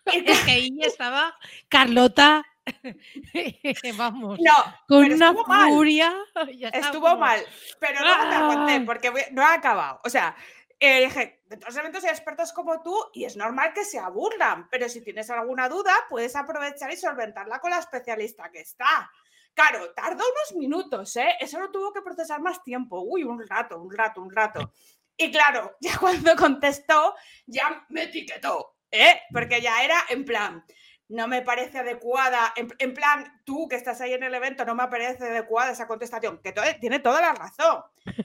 es 0.27 0.41
que 0.41 0.51
ahí 0.51 0.79
estaba 0.83 1.35
Carlota 1.69 2.45
Vamos. 3.97 4.39
No, 4.41 4.55
con 4.87 5.13
una 5.13 5.35
furia. 5.69 6.15
Estuvo 6.73 7.17
mal, 7.17 7.41
pero 7.81 8.01
no 8.01 8.29
te 8.29 8.35
aguanté 8.35 8.81
porque 8.83 9.11
no 9.33 9.43
ha 9.43 9.55
acabado. 9.55 10.01
O 10.05 10.11
sea, 10.11 10.37
eh, 10.79 11.07
dije, 11.07 11.43
de 11.47 11.57
todos 11.57 11.77
eventos 11.77 12.05
hay 12.05 12.11
expertos 12.11 12.53
como 12.53 12.83
tú 12.83 12.95
y 13.13 13.25
es 13.25 13.37
normal 13.37 13.73
que 13.73 13.85
se 13.85 13.99
aburran, 13.99 14.69
pero 14.71 14.89
si 14.89 15.03
tienes 15.03 15.31
alguna 15.31 15.69
duda, 15.69 15.93
puedes 16.09 16.37
aprovechar 16.37 16.93
y 16.93 16.97
solventarla 16.97 17.59
con 17.59 17.71
la 17.71 17.79
especialista 17.79 18.51
que 18.51 18.61
está. 18.61 19.11
Claro, 19.55 19.93
tardó 19.93 20.23
unos 20.25 20.57
minutos, 20.57 21.17
¿eh? 21.17 21.37
Eso 21.41 21.59
no 21.59 21.71
tuvo 21.71 21.93
que 21.93 22.03
procesar 22.03 22.41
más 22.41 22.63
tiempo. 22.63 23.03
Uy, 23.03 23.25
un 23.25 23.45
rato, 23.45 23.81
un 23.81 23.91
rato, 23.91 24.23
un 24.23 24.31
rato. 24.31 24.73
Y 25.17 25.33
claro, 25.33 25.77
ya 25.81 25.99
cuando 25.99 26.37
contestó, 26.37 27.17
ya 27.45 27.85
me 27.89 28.05
etiquetó, 28.05 28.78
¿eh? 28.91 29.21
Porque 29.33 29.61
ya 29.61 29.83
era 29.83 29.99
en 30.09 30.25
plan, 30.25 30.65
no 31.09 31.27
me 31.27 31.43
parece 31.43 31.79
adecuada, 31.79 32.53
en, 32.57 32.95
plan, 32.95 33.41
tú 33.45 33.67
que 33.69 33.77
estás 33.77 34.01
ahí 34.01 34.13
en 34.13 34.23
el 34.23 34.35
evento, 34.35 34.65
no 34.65 34.75
me 34.75 34.89
parece 34.89 35.25
adecuada 35.25 35.73
esa 35.73 35.87
contestación, 35.87 36.41
que 36.43 36.55
tiene 36.81 36.99
toda 36.99 37.21
la 37.21 37.33
razón. 37.33 37.83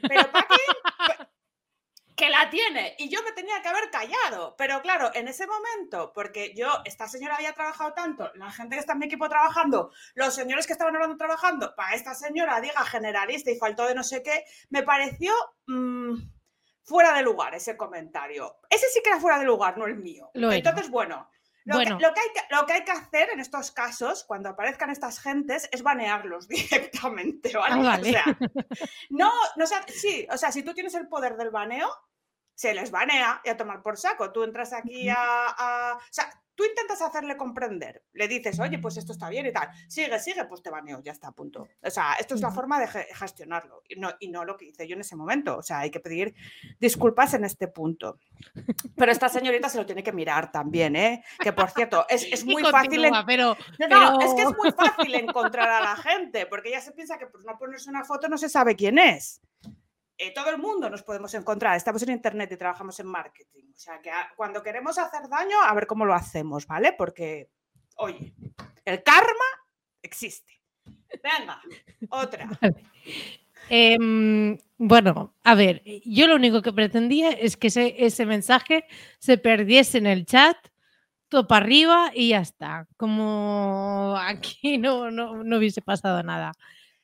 Pero 0.07 0.31
Paqui, 0.31 0.55
que 2.15 2.29
la 2.29 2.49
tiene, 2.49 2.95
y 2.99 3.09
yo 3.09 3.23
me 3.23 3.31
tenía 3.31 3.61
que 3.61 3.69
haber 3.69 3.89
callado. 3.89 4.55
Pero 4.57 4.81
claro, 4.81 5.11
en 5.13 5.27
ese 5.27 5.47
momento, 5.47 6.11
porque 6.13 6.53
yo, 6.55 6.69
esta 6.85 7.07
señora 7.07 7.35
había 7.35 7.53
trabajado 7.53 7.93
tanto, 7.93 8.31
la 8.35 8.51
gente 8.51 8.75
que 8.75 8.81
está 8.81 8.93
en 8.93 8.99
mi 8.99 9.05
equipo 9.05 9.29
trabajando, 9.29 9.91
los 10.13 10.35
señores 10.35 10.67
que 10.67 10.73
estaban 10.73 10.95
hablando 10.95 11.17
trabajando, 11.17 11.73
para 11.75 11.95
esta 11.95 12.13
señora 12.13 12.61
diga 12.61 12.83
generalista 12.85 13.49
y 13.49 13.57
faltó 13.57 13.87
de 13.87 13.95
no 13.95 14.03
sé 14.03 14.21
qué, 14.23 14.43
me 14.69 14.83
pareció... 14.83 15.33
Mm, 15.67 16.15
fuera 16.83 17.13
de 17.15 17.23
lugar 17.23 17.55
ese 17.55 17.75
comentario. 17.77 18.57
Ese 18.69 18.87
sí 18.89 19.01
que 19.03 19.09
era 19.09 19.19
fuera 19.19 19.39
de 19.39 19.45
lugar, 19.45 19.77
no 19.77 19.85
el 19.85 19.95
mío. 19.95 20.29
Entonces, 20.33 20.89
bueno, 20.89 21.29
lo, 21.65 21.75
bueno. 21.75 21.97
que, 21.97 22.03
lo, 22.03 22.13
que 22.13 22.19
hay 22.19 22.27
que, 22.33 22.41
lo, 22.55 22.65
que, 22.65 22.73
hay 22.73 22.83
que, 22.83 22.91
hacer 22.91 23.29
en 23.29 23.39
estos 23.39 23.71
casos, 23.71 24.23
cuando 24.25 24.49
aparezcan 24.49 24.89
estas 24.89 25.19
gentes, 25.19 25.69
es 25.71 25.81
banearlos 25.81 26.47
directamente, 26.49 27.55
¿vale? 27.55 27.87
Ah, 27.87 27.99
o 27.99 28.03
sea, 28.03 28.25
no, 29.09 29.31
no 29.55 29.65
sí, 29.87 30.27
o 30.29 30.37
sea, 30.37 30.51
si 30.51 30.63
tú 30.63 30.73
tienes 30.73 30.93
el 30.95 31.07
poder 31.07 31.37
del 31.37 31.51
baneo, 31.51 31.89
se 32.55 32.73
les 32.73 32.91
banea 32.91 33.41
y 33.43 33.49
a 33.49 33.57
tomar 33.57 33.81
por 33.81 33.97
saco. 33.97 34.31
Tú 34.31 34.43
entras 34.43 34.73
aquí 34.73 35.09
a, 35.09 35.15
a, 35.17 35.95
O 35.95 35.99
sea, 36.11 36.29
Tú 36.55 36.63
intentas 36.65 37.01
hacerle 37.01 37.35
comprender, 37.35 38.03
le 38.13 38.27
dices, 38.27 38.59
oye, 38.59 38.77
pues 38.77 38.97
esto 38.97 39.11
está 39.11 39.27
bien 39.27 39.47
y 39.47 39.51
tal, 39.51 39.69
sigue, 39.87 40.19
sigue, 40.19 40.45
pues 40.45 40.61
te 40.61 40.69
baneo, 40.69 41.01
ya 41.01 41.11
está, 41.11 41.31
punto. 41.31 41.67
O 41.81 41.89
sea, 41.89 42.13
esto 42.19 42.35
es 42.35 42.41
la 42.41 42.51
forma 42.51 42.79
de 42.79 42.87
gestionarlo 42.87 43.81
y 43.89 43.99
no, 43.99 44.11
y 44.19 44.27
no 44.27 44.45
lo 44.45 44.55
que 44.55 44.65
hice 44.65 44.87
yo 44.87 44.93
en 44.93 45.01
ese 45.01 45.15
momento. 45.15 45.57
O 45.57 45.63
sea, 45.63 45.79
hay 45.79 45.89
que 45.89 45.99
pedir 45.99 46.35
disculpas 46.79 47.33
en 47.33 47.43
este 47.43 47.67
punto. 47.67 48.19
Pero 48.95 49.11
esta 49.11 49.29
señorita 49.29 49.67
se 49.67 49.79
lo 49.79 49.85
tiene 49.87 50.03
que 50.03 50.11
mirar 50.11 50.51
también, 50.51 50.95
¿eh? 50.95 51.23
Que 51.39 51.53
por 51.53 51.71
cierto, 51.71 52.05
es, 52.07 52.23
es 52.31 52.45
muy 52.45 52.63
fácil. 52.63 53.03
pero, 53.25 53.57
no, 53.89 54.21
es 54.21 54.33
que 54.35 54.43
es 54.43 54.55
muy 54.55 54.71
fácil 54.71 55.15
encontrar 55.15 55.69
a 55.69 55.81
la 55.81 55.95
gente, 55.95 56.45
porque 56.45 56.69
ella 56.69 56.81
se 56.81 56.91
piensa 56.91 57.17
que 57.17 57.25
por 57.25 57.43
no 57.45 57.57
ponerse 57.57 57.89
una 57.89 58.03
foto 58.03 58.29
no 58.29 58.37
se 58.37 58.47
sabe 58.47 58.75
quién 58.75 58.99
es. 58.99 59.41
Eh, 60.17 60.33
todo 60.33 60.49
el 60.49 60.57
mundo 60.57 60.89
nos 60.89 61.03
podemos 61.03 61.33
encontrar. 61.33 61.75
Estamos 61.75 62.03
en 62.03 62.11
Internet 62.11 62.51
y 62.51 62.57
trabajamos 62.57 62.99
en 62.99 63.07
marketing. 63.07 63.63
O 63.73 63.79
sea, 63.79 63.99
que 64.01 64.11
cuando 64.35 64.61
queremos 64.61 64.97
hacer 64.97 65.27
daño, 65.27 65.61
a 65.61 65.73
ver 65.73 65.87
cómo 65.87 66.05
lo 66.05 66.13
hacemos, 66.13 66.67
¿vale? 66.67 66.93
Porque, 66.97 67.49
oye, 67.97 68.33
el 68.85 69.03
karma 69.03 69.45
existe. 70.01 70.61
Venga, 70.85 71.61
otra. 72.09 72.49
Em, 73.69 74.57
bueno, 74.77 75.33
a 75.41 75.55
ver, 75.55 75.83
yo 76.03 76.27
lo 76.27 76.35
único 76.35 76.61
que 76.61 76.73
pretendía 76.73 77.29
es 77.31 77.55
que 77.55 77.67
ese, 77.67 78.25
mensaje 78.25 78.85
se 79.19 79.37
perdiese 79.37 79.99
en 79.99 80.05
el 80.05 80.25
chat, 80.25 80.57
para 81.47 81.65
arriba 81.65 82.11
y 82.13 82.29
ya 82.29 82.39
está. 82.39 82.87
Como 82.97 84.15
aquí 84.19 84.77
no, 84.77 85.09
no, 85.09 85.43
no 85.43 85.57
hubiese 85.57 85.81
pasado 85.81 86.21
nada. 86.21 86.51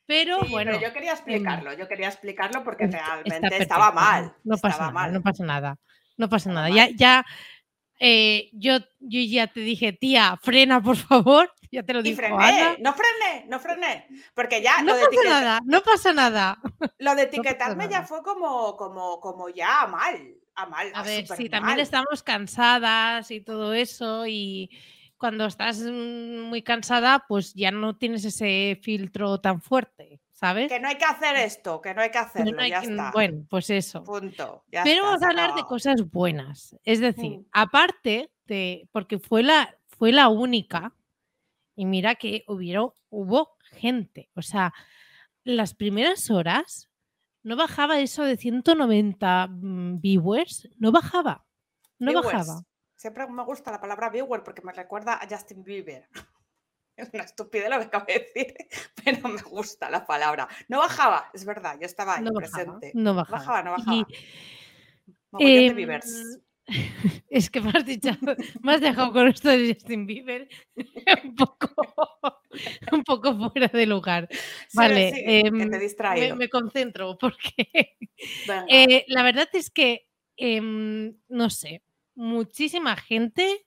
Pero 0.10 0.39
bueno. 0.50 0.72
yo 0.82 0.92
quería 0.92 1.12
explicarlo, 1.12 1.72
yo 1.74 1.88
quería 1.88 2.08
explicarlo 2.08 2.63
porque 2.63 2.88
realmente 2.88 3.62
estaba 3.62 3.92
mal. 3.92 4.34
No 4.44 4.58
pasa 4.58 4.92
nada, 4.92 5.12
no 5.12 5.22
pasa 5.22 5.44
nada. 5.44 5.78
No 6.18 6.28
pasa 6.28 6.51
nada. 6.51 6.68
Ya, 6.72 6.89
ya 6.89 7.24
eh, 8.00 8.50
yo, 8.54 8.80
yo 9.00 9.22
ya 9.22 9.46
te 9.46 9.60
dije, 9.60 9.94
tía, 9.94 10.39
frena, 10.42 10.82
por 10.82 10.98
favor. 10.98 11.54
Ya 11.72 11.84
te 11.84 11.94
lo 11.94 12.01
dije. 12.01 12.28
no 12.80 12.94
frené, 12.96 13.46
no 13.48 13.60
frené. 13.60 14.08
Porque 14.34 14.60
ya. 14.60 14.82
No 14.82 14.94
pasa 14.96 15.30
nada, 15.30 15.60
no 15.66 15.82
pasa 15.84 16.13
nada. 16.13 16.58
Lo 16.98 17.13
de 17.13 17.22
etiquetarme 17.22 17.88
ya 17.88 18.01
fue 18.01 18.24
como, 18.24 18.75
como, 18.75 19.20
como 19.20 19.50
ya 19.50 19.86
mal. 19.86 20.34
A 20.56 20.66
mal. 20.66 20.92
A, 20.96 21.04
ver, 21.04 21.28
sí, 21.28 21.48
también 21.48 21.80
estamos 21.80 22.24
cansadas 22.24 23.30
y 23.30 23.42
todo 23.42 23.75
eso. 23.75 24.25
Y 24.25 24.72
cuando 25.19 25.45
estás 25.45 25.79
mm, 25.79 26.39
muy 26.49 26.63
cansada, 26.63 27.25
pues 27.27 27.53
ya 27.53 27.69
no 27.69 27.95
tienes 27.95 28.25
ese 28.25 28.79
filtro 28.81 29.39
tan 29.39 29.61
fuerte, 29.61 30.21
¿sabes? 30.31 30.69
Que 30.69 30.79
no 30.79 30.88
hay 30.88 30.97
que 30.97 31.05
hacer 31.05 31.35
esto, 31.35 31.81
que 31.81 31.93
no 31.93 32.01
hay 32.01 32.09
que 32.09 32.17
hacerlo, 32.17 32.65
ya 32.65 32.79
está. 32.79 33.11
Bueno, 33.11 33.45
pues 33.49 33.69
eso. 33.69 34.03
Punto. 34.03 34.63
Pero 34.71 35.03
vamos 35.03 35.21
a 35.21 35.27
hablar 35.27 35.53
de 35.55 35.63
cosas 35.63 36.09
buenas. 36.09 36.75
Es 36.83 37.01
decir, 37.01 37.39
mm. 37.39 37.45
aparte 37.51 38.31
de, 38.45 38.88
porque 38.91 39.19
fue 39.19 39.43
la, 39.43 39.75
fue 39.85 40.11
la 40.11 40.29
única, 40.29 40.93
y 41.75 41.85
mira 41.85 42.15
que 42.15 42.43
hubieron, 42.47 42.91
hubo 43.09 43.57
gente, 43.61 44.29
o 44.35 44.41
sea, 44.41 44.73
las 45.43 45.73
primeras 45.73 46.31
horas 46.31 46.89
no 47.43 47.55
bajaba 47.55 47.99
eso 47.99 48.23
de 48.23 48.38
190 48.38 49.47
mm, 49.47 49.99
viewers, 49.99 50.69
no 50.77 50.91
bajaba, 50.91 51.45
no 51.97 52.13
bajaba. 52.13 52.63
Siempre 53.00 53.25
me 53.27 53.46
gusta 53.46 53.72
la 53.72 53.79
palabra 53.79 54.10
viewer 54.10 54.44
porque 54.44 54.62
me 54.62 54.74
recuerda 54.74 55.13
a 55.13 55.27
Justin 55.27 55.63
Bieber. 55.63 56.10
Es 56.98 57.10
una 57.13 57.24
estupidez 57.24 57.70
lo 57.70 57.79
que 57.79 57.86
acabo 57.86 58.06
de 58.08 58.13
decir, 58.20 58.53
pero 59.06 59.29
me 59.29 59.41
gusta 59.41 59.89
la 59.89 60.06
palabra. 60.06 60.50
No 60.68 60.79
bajaba, 60.79 61.29
es 61.34 61.46
verdad, 61.46 61.77
yo 61.79 61.86
estaba 61.86 62.18
ahí 62.18 62.25
presente. 62.36 62.91
no 62.94 63.15
bajaba. 63.15 63.38
bajaba. 63.38 63.63
No 63.63 63.72
bajaba, 63.72 64.08
em, 65.39 66.00
Es 67.29 67.50
que 67.50 67.62
me 67.62 67.70
has 67.70 67.86
dicho, 67.86 68.10
me 68.62 68.74
has 68.74 68.82
dejado 68.82 69.13
con 69.13 69.29
esto 69.29 69.48
de 69.48 69.74
Justin 69.74 70.06
Bieber 70.06 70.50
un 71.24 71.36
poco. 71.36 71.70
un 72.91 73.03
poco 73.06 73.50
fuera 73.50 73.70
de 73.70 73.86
lugar. 73.86 74.27
vale, 74.74 75.13
em, 75.25 75.70
me, 76.36 76.50
concentro 76.50 77.18
porque 77.18 77.96
eh, 78.68 79.06
la 79.08 79.24
verdad 79.24 79.48
es 79.53 79.72
que, 79.72 80.10
em, 80.36 81.15
no 81.29 81.50
sé, 81.50 81.82
muchísima 82.19 82.97
gente 82.97 83.65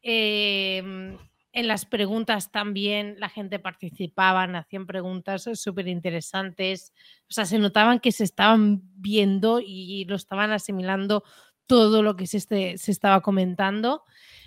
em, 0.00 1.18
en 1.52 1.68
las 1.68 1.84
preguntas 1.84 2.50
también 2.50 3.16
la 3.18 3.28
gente 3.28 3.58
participaba, 3.58 4.44
hacían 4.44 4.86
preguntas 4.86 5.48
súper 5.54 5.86
interesantes, 5.88 6.94
o 7.28 7.32
sea, 7.32 7.44
se 7.44 7.58
notaban 7.58 8.00
que 8.00 8.10
se 8.10 8.24
estaban 8.24 8.80
viendo 8.94 9.60
y 9.60 10.06
lo 10.06 10.16
estaban 10.16 10.50
asimilando 10.52 11.22
todo 11.66 12.02
lo 12.02 12.16
que 12.16 12.26
se, 12.26 12.38
este, 12.38 12.78
se 12.78 12.90
estaba 12.90 13.20
comentando. 13.20 14.02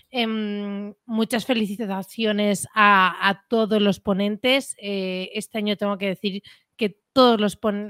Em, 0.10 0.94
muchas 1.06 1.46
felicitaciones 1.46 2.68
a, 2.74 3.44
todos 3.48 3.82
los 3.82 4.00
ponentes. 4.00 4.76
Eh, 4.80 5.30
este 5.34 5.60
año 5.60 5.78
tengo 5.78 5.98
que 6.00 6.08
decir 6.08 6.42
que 6.78 6.98
todas 7.14 7.40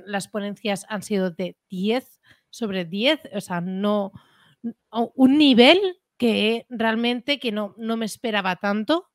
las 0.05 0.27
ponencias 0.27 0.85
han 0.89 1.01
sido 1.01 1.31
de 1.31 1.57
10 1.69 2.19
sobre 2.49 2.85
10, 2.85 3.21
o 3.33 3.41
sea, 3.41 3.61
no 3.61 4.11
un 4.91 5.37
nivel 5.37 5.79
que 6.17 6.65
realmente 6.69 7.39
que 7.39 7.51
no, 7.51 7.75
no 7.77 7.97
me 7.97 8.05
esperaba 8.05 8.55
tanto. 8.57 9.07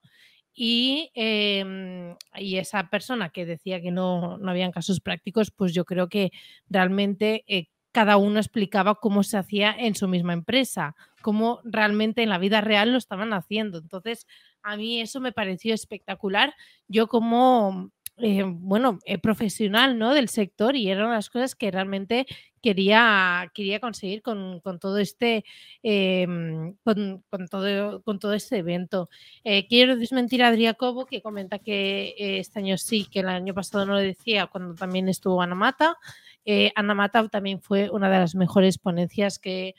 Y, 0.52 1.10
em, 1.14 2.16
y, 2.36 2.56
esa 2.56 2.90
persona 2.90 3.30
que 3.30 3.46
decía 3.46 3.80
que 3.80 3.92
no, 3.92 4.36
no 4.38 4.50
habían 4.50 4.72
casos 4.72 5.00
prácticos, 5.00 5.50
pues 5.50 5.72
yo 5.72 5.84
creo 5.84 6.08
que 6.08 6.32
realmente 6.68 7.44
eh, 7.46 7.68
cada 7.92 8.16
uno 8.16 8.38
explicaba 8.38 8.96
cómo 8.96 9.22
se 9.22 9.38
hacía 9.38 9.74
en 9.76 9.94
su 9.94 10.08
misma 10.08 10.32
empresa, 10.32 10.94
cómo 11.22 11.60
realmente 11.64 12.22
en 12.22 12.28
la 12.28 12.38
vida 12.38 12.60
real 12.60 12.92
lo 12.92 12.98
estaban 12.98 13.32
haciendo. 13.32 13.78
Entonces, 13.78 14.26
a 14.62 14.76
mí 14.76 15.00
eso 15.00 15.20
me 15.20 15.32
pareció 15.32 15.74
espectacular. 15.74 16.54
Yo 16.88 17.08
como, 17.08 17.90
eh, 18.22 18.44
bueno, 18.46 18.98
eh, 19.04 19.18
profesional 19.18 19.98
¿no? 19.98 20.14
del 20.14 20.28
sector 20.28 20.76
y 20.76 20.90
eran 20.90 21.10
las 21.10 21.30
cosas 21.30 21.54
que 21.54 21.70
realmente 21.70 22.26
quería, 22.62 23.50
quería 23.54 23.80
conseguir 23.80 24.22
con, 24.22 24.60
todo 24.80 24.98
este 24.98 25.44
em, 25.82 26.74
con, 26.84 27.22
todo, 27.48 28.02
con 28.02 28.18
todo 28.18 28.34
este 28.34 28.58
evento. 28.58 29.08
Eh, 29.44 29.66
quiero 29.68 29.96
desmentir 29.96 30.42
a 30.42 30.74
Cobo, 30.74 31.06
que 31.06 31.22
comenta 31.22 31.58
que 31.58 32.14
este 32.18 32.58
año 32.58 32.76
sí, 32.78 33.06
que 33.10 33.20
el 33.20 33.28
año 33.28 33.54
pasado 33.54 33.86
no 33.86 33.94
lo 33.94 34.00
decía 34.00 34.46
cuando 34.46 34.74
también 34.74 35.08
estuvo 35.08 35.42
Anamata. 35.42 35.96
Eh, 36.44 36.72
Ana 36.74 36.94
Mata 36.94 37.28
también 37.28 37.60
fue 37.60 37.90
una 37.90 38.10
de 38.10 38.18
las 38.18 38.34
mejores 38.34 38.78
ponencias 38.78 39.38
que, 39.38 39.74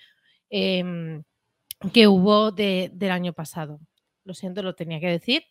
em, 0.49 1.23
que 1.93 2.07
hubo 2.07 2.51
del 2.51 3.11
año 3.11 3.33
pasado. 3.33 3.79
Lo 4.23 4.33
siento, 4.33 4.61
lo 4.63 4.75
tenía 4.75 4.99
que 4.99 5.07
decir. 5.07 5.43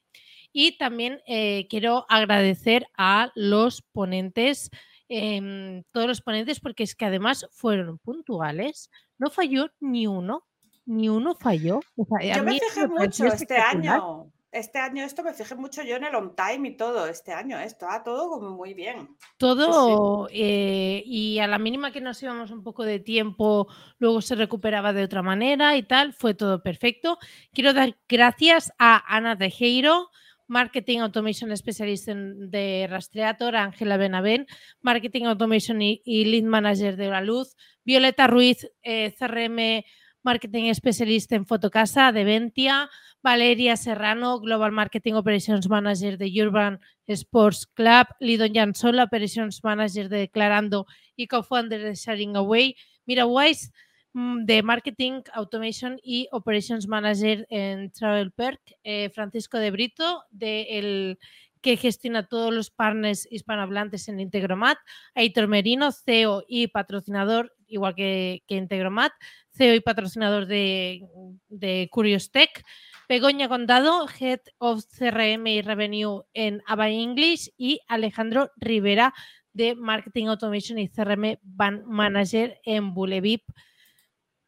Y 0.52 0.78
también 0.78 1.20
eh, 1.26 1.66
quiero 1.68 2.06
agradecer 2.08 2.86
a 2.96 3.32
los 3.34 3.82
ponentes, 3.82 4.70
em, 5.08 5.82
todos 5.92 6.06
los 6.06 6.20
ponentes, 6.20 6.60
porque 6.60 6.82
es 6.82 6.94
que 6.94 7.04
además 7.04 7.46
fueron 7.52 7.98
puntuales. 7.98 8.90
No 9.18 9.30
falló 9.30 9.70
ni 9.80 10.06
uno, 10.06 10.46
ni 10.86 11.08
uno 11.08 11.34
falló. 11.34 11.80
Yo 11.96 12.44
me 12.44 12.58
fijé 12.58 12.88
mucho 12.88 13.26
este 13.26 13.56
año 13.56 14.30
este 14.52 14.78
año 14.78 15.04
esto 15.04 15.22
me 15.22 15.32
fijé 15.32 15.54
mucho 15.54 15.82
yo 15.82 15.96
en 15.96 16.04
el 16.04 16.14
on 16.14 16.34
time 16.34 16.70
y 16.70 16.76
todo, 16.76 17.06
este 17.06 17.32
año, 17.32 17.58
esto, 17.58 17.86
¿eh? 17.86 18.00
todo 18.04 18.28
como 18.28 18.50
muy 18.50 18.74
bien. 18.74 19.16
Todo, 19.36 20.28
eh, 20.32 21.02
y 21.06 21.38
a 21.38 21.46
la 21.46 21.58
mínima 21.58 21.92
que 21.92 22.00
nos 22.00 22.22
íbamos 22.22 22.50
un 22.50 22.62
poco 22.62 22.84
de 22.84 22.98
tiempo, 22.98 23.68
luego 23.98 24.20
se 24.20 24.34
recuperaba 24.34 24.92
de 24.92 25.04
otra 25.04 25.22
manera 25.22 25.76
y 25.76 25.84
tal, 25.84 26.12
fue 26.12 26.34
todo 26.34 26.62
perfecto. 26.62 27.18
Quiero 27.52 27.72
dar 27.72 27.96
gracias 28.08 28.72
a 28.78 29.02
Ana 29.14 29.38
Tejero, 29.38 30.10
Marketing 30.50 30.98
Automation 30.98 31.56
Specialist 31.56 32.08
de 32.08 32.88
Rastreator, 32.90 33.54
Ángela 33.54 33.96
Benavén, 33.96 34.48
Marketing 34.80 35.26
Automation 35.26 35.80
y, 35.80 36.00
Lead 36.04 36.42
Manager 36.42 36.96
de 36.96 37.08
La 37.08 37.20
Luz, 37.20 37.54
Violeta 37.84 38.26
Ruiz, 38.26 38.68
eh, 38.82 39.14
CRM 39.16 39.84
Marketing 40.24 40.74
Specialist 40.74 41.30
en 41.30 41.46
Fotocasa 41.46 42.10
de 42.10 42.24
Ventia, 42.24 42.90
Valeria 43.22 43.76
Serrano, 43.76 44.40
Global 44.40 44.72
Marketing 44.72 45.14
Operations 45.14 45.68
Manager 45.68 46.18
de 46.18 46.42
Urban 46.42 46.80
Sports 47.06 47.68
Club, 47.72 48.08
Lidon 48.18 48.52
Jansol, 48.52 48.98
Operations 48.98 49.62
Manager 49.62 50.08
de 50.08 50.18
Declarando 50.18 50.86
y 51.14 51.28
co-founder 51.28 51.80
de 51.80 51.94
Sharing 51.94 52.34
Away, 52.34 52.74
Mira 53.06 53.24
Wise, 53.24 53.70
de 54.12 54.62
Marketing 54.62 55.22
Automation 55.32 55.98
y 56.02 56.28
Operations 56.32 56.88
Manager 56.88 57.46
en 57.48 57.90
Travel 57.92 58.32
Perk, 58.32 58.60
eh, 58.82 59.10
Francisco 59.10 59.58
de 59.58 59.70
Brito, 59.70 60.24
de 60.30 60.78
el 60.78 61.18
que 61.60 61.76
gestiona 61.76 62.26
todos 62.26 62.52
los 62.52 62.70
partners 62.70 63.28
hispanohablantes 63.30 64.08
en 64.08 64.20
Integromat, 64.20 64.78
Aitor 65.14 65.46
Merino, 65.46 65.92
CEO 65.92 66.42
y 66.48 66.68
patrocinador, 66.68 67.54
igual 67.66 67.94
que, 67.94 68.42
que 68.48 68.56
Integromat, 68.56 69.12
CEO 69.52 69.74
y 69.74 69.80
patrocinador 69.80 70.46
de, 70.46 71.06
de 71.48 71.88
Curious 71.92 72.30
Tech, 72.30 72.64
Begoña 73.08 73.48
Condado, 73.48 74.06
Head 74.08 74.40
of 74.58 74.84
CRM 74.86 75.46
y 75.48 75.62
Revenue 75.62 76.22
en 76.32 76.62
Ava 76.66 76.88
English 76.88 77.50
y 77.58 77.80
Alejandro 77.88 78.50
Rivera 78.56 79.12
de 79.52 79.74
Marketing 79.74 80.26
Automation 80.26 80.78
y 80.78 80.88
CRM 80.88 81.38
Manager 81.86 82.58
en 82.64 82.94
Bulevip. 82.94 83.42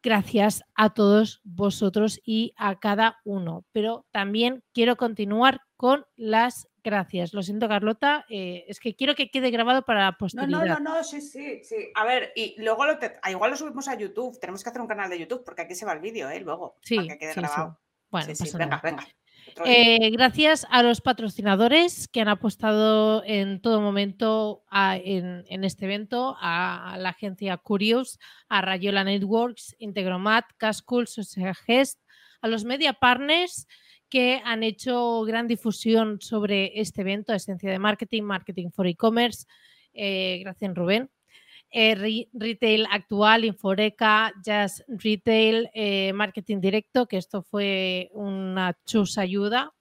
Gracias 0.03 0.63
a 0.75 0.93
todos 0.93 1.39
vosotros 1.45 2.19
y 2.25 2.53
a 2.57 2.77
cada 2.77 3.21
uno. 3.23 3.65
Pero 3.71 4.05
también 4.11 4.61
quiero 4.73 4.97
continuar 4.97 5.61
con 5.77 6.05
las 6.17 6.67
gracias. 6.83 7.33
Lo 7.33 7.41
siento, 7.41 7.69
Carlota. 7.69 8.25
Eh, 8.29 8.65
es 8.67 8.81
que 8.81 8.95
quiero 8.95 9.15
que 9.15 9.31
quede 9.31 9.49
grabado 9.49 9.83
para 9.83 10.01
la 10.03 10.17
posteridad. 10.17 10.65
No, 10.65 10.79
no, 10.79 10.95
no, 10.95 11.03
sí, 11.05 11.21
sí, 11.21 11.63
sí. 11.63 11.91
A 11.95 12.03
ver, 12.05 12.33
y 12.35 12.61
luego 12.61 12.85
lo 12.85 12.99
ah, 13.21 13.31
igual 13.31 13.51
lo 13.51 13.57
subimos 13.57 13.87
a 13.87 13.97
YouTube. 13.97 14.37
Tenemos 14.41 14.61
que 14.61 14.69
hacer 14.69 14.81
un 14.81 14.87
canal 14.87 15.09
de 15.09 15.19
YouTube 15.19 15.45
porque 15.45 15.61
aquí 15.61 15.73
se 15.73 15.85
va 15.85 15.93
el 15.93 16.01
vídeo, 16.01 16.29
¿eh? 16.29 16.41
Luego. 16.41 16.75
Sí, 16.81 16.97
para 16.97 17.07
que 17.07 17.17
quede 17.17 17.33
grabado. 17.35 17.79
Bueno, 18.11 18.33
eh, 19.65 20.09
gracias 20.11 20.65
a 20.69 20.83
los 20.83 21.01
patrocinadores 21.01 22.07
que 22.07 22.21
han 22.21 22.27
apostado 22.27 23.23
en 23.25 23.61
todo 23.61 23.81
momento 23.81 24.63
en, 24.71 25.63
este 25.63 25.85
evento, 25.85 26.35
a, 26.39 26.95
la 26.99 27.09
agencia 27.09 27.57
Curious, 27.57 28.19
a 28.49 28.61
Rayola 28.61 29.03
Networks, 29.03 29.75
Integromat, 29.79 30.45
Cascool, 30.57 31.07
Social 31.07 31.55
Gest, 31.55 31.99
a 32.41 32.47
los 32.47 32.65
media 32.65 32.93
partners 32.93 33.67
que 34.09 34.41
han 34.43 34.63
hecho 34.63 35.23
gran 35.23 35.47
difusión 35.47 36.21
sobre 36.21 36.79
este 36.79 37.01
evento, 37.01 37.33
Esencia 37.33 37.71
de 37.71 37.79
Marketing, 37.79 38.23
Marketing 38.23 38.69
for 38.69 38.85
E-Commerce. 38.87 39.45
Eh, 39.93 40.39
gracias, 40.43 40.75
Rubén. 40.75 41.09
Eh, 41.75 42.27
retail 42.33 42.85
actual, 42.91 43.45
Inforeca, 43.45 44.31
Jazz 44.43 44.85
Retail, 44.87 45.71
eh, 45.73 46.13
Marketing 46.13 46.59
Directo, 46.61 47.07
que 47.07 47.17
esto 47.17 47.41
fue 47.41 48.11
una 48.13 48.77
chus 48.85 49.17
ayuda. 49.17 49.73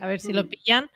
A 0.00 0.06
ver 0.08 0.18
si 0.18 0.32
lo 0.32 0.48
pillan. 0.48 0.90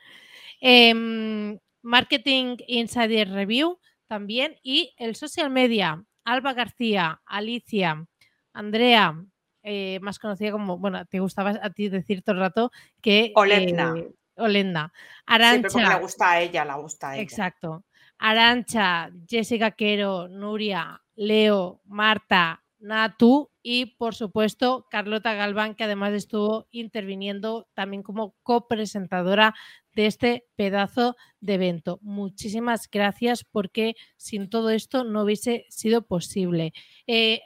Em, 0.59 1.57
Marketing 1.81 2.57
Insider 2.67 3.29
Review 3.29 3.79
también. 4.07 4.57
Y 4.61 4.93
el 4.97 5.15
social 5.15 5.49
media, 5.49 6.03
Alba 6.25 6.51
García, 6.51 7.21
Alicia, 7.25 8.05
Andrea, 8.51 9.23
eh, 9.63 9.99
más 10.01 10.19
conocida 10.19 10.51
como, 10.51 10.77
bueno, 10.77 11.05
te 11.05 11.21
gustaba 11.21 11.51
a 11.61 11.69
ti 11.69 11.87
decir 11.87 12.23
todo 12.23 12.35
el 12.35 12.41
rato 12.41 12.71
que... 13.01 13.31
Olenda. 13.35 13.95
Olenda. 14.35 14.91
Arancha. 15.25 15.95
le 15.95 15.99
gusta 16.01 16.31
a 16.31 16.41
ella, 16.41 16.65
la 16.65 16.75
gusta 16.75 17.11
a 17.11 17.13
ella. 17.15 17.23
Exacto. 17.23 17.85
Arancha, 18.19 19.11
Jessica 19.27 19.71
Quero, 19.71 20.27
Nuria, 20.27 21.01
Leo, 21.15 21.81
Marta, 21.85 22.63
Natu 22.79 23.49
y 23.63 23.97
por 23.97 24.13
supuesto 24.13 24.87
Carlota 24.89 25.33
Galván, 25.33 25.75
que 25.75 25.83
además 25.83 26.13
estuvo 26.13 26.67
interviniendo 26.71 27.67
también 27.73 28.03
como 28.03 28.35
copresentadora 28.43 29.55
de 29.95 30.05
este 30.05 30.45
pedazo 30.55 31.15
de 31.39 31.55
evento. 31.55 31.99
Muchísimas 32.01 32.89
gracias 32.89 33.43
porque 33.43 33.95
sin 34.15 34.49
todo 34.49 34.69
esto 34.69 35.03
no 35.03 35.23
hubiese 35.23 35.65
sido 35.69 36.05
posible. 36.05 36.73
Eh, 37.07 37.41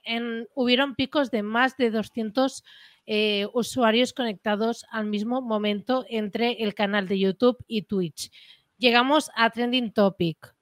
hubieron 0.54 0.96
picos 0.96 1.32
de 1.32 1.44
más 1.44 1.78
de 1.78 1.92
200 1.92 2.64
eh, 3.06 3.48
usuarios 3.54 4.14
conectados 4.14 4.86
al 4.92 5.06
mismo 5.06 5.42
momento 5.42 6.06
entre 6.10 6.64
el 6.64 6.74
canal 6.74 7.08
de 7.08 7.20
YouTube 7.20 7.58
y 7.68 7.84
Twitch. 7.84 8.32
Llegamos 8.78 9.32
a 9.36 9.50
Trending 9.50 9.94
Topic 9.94 10.56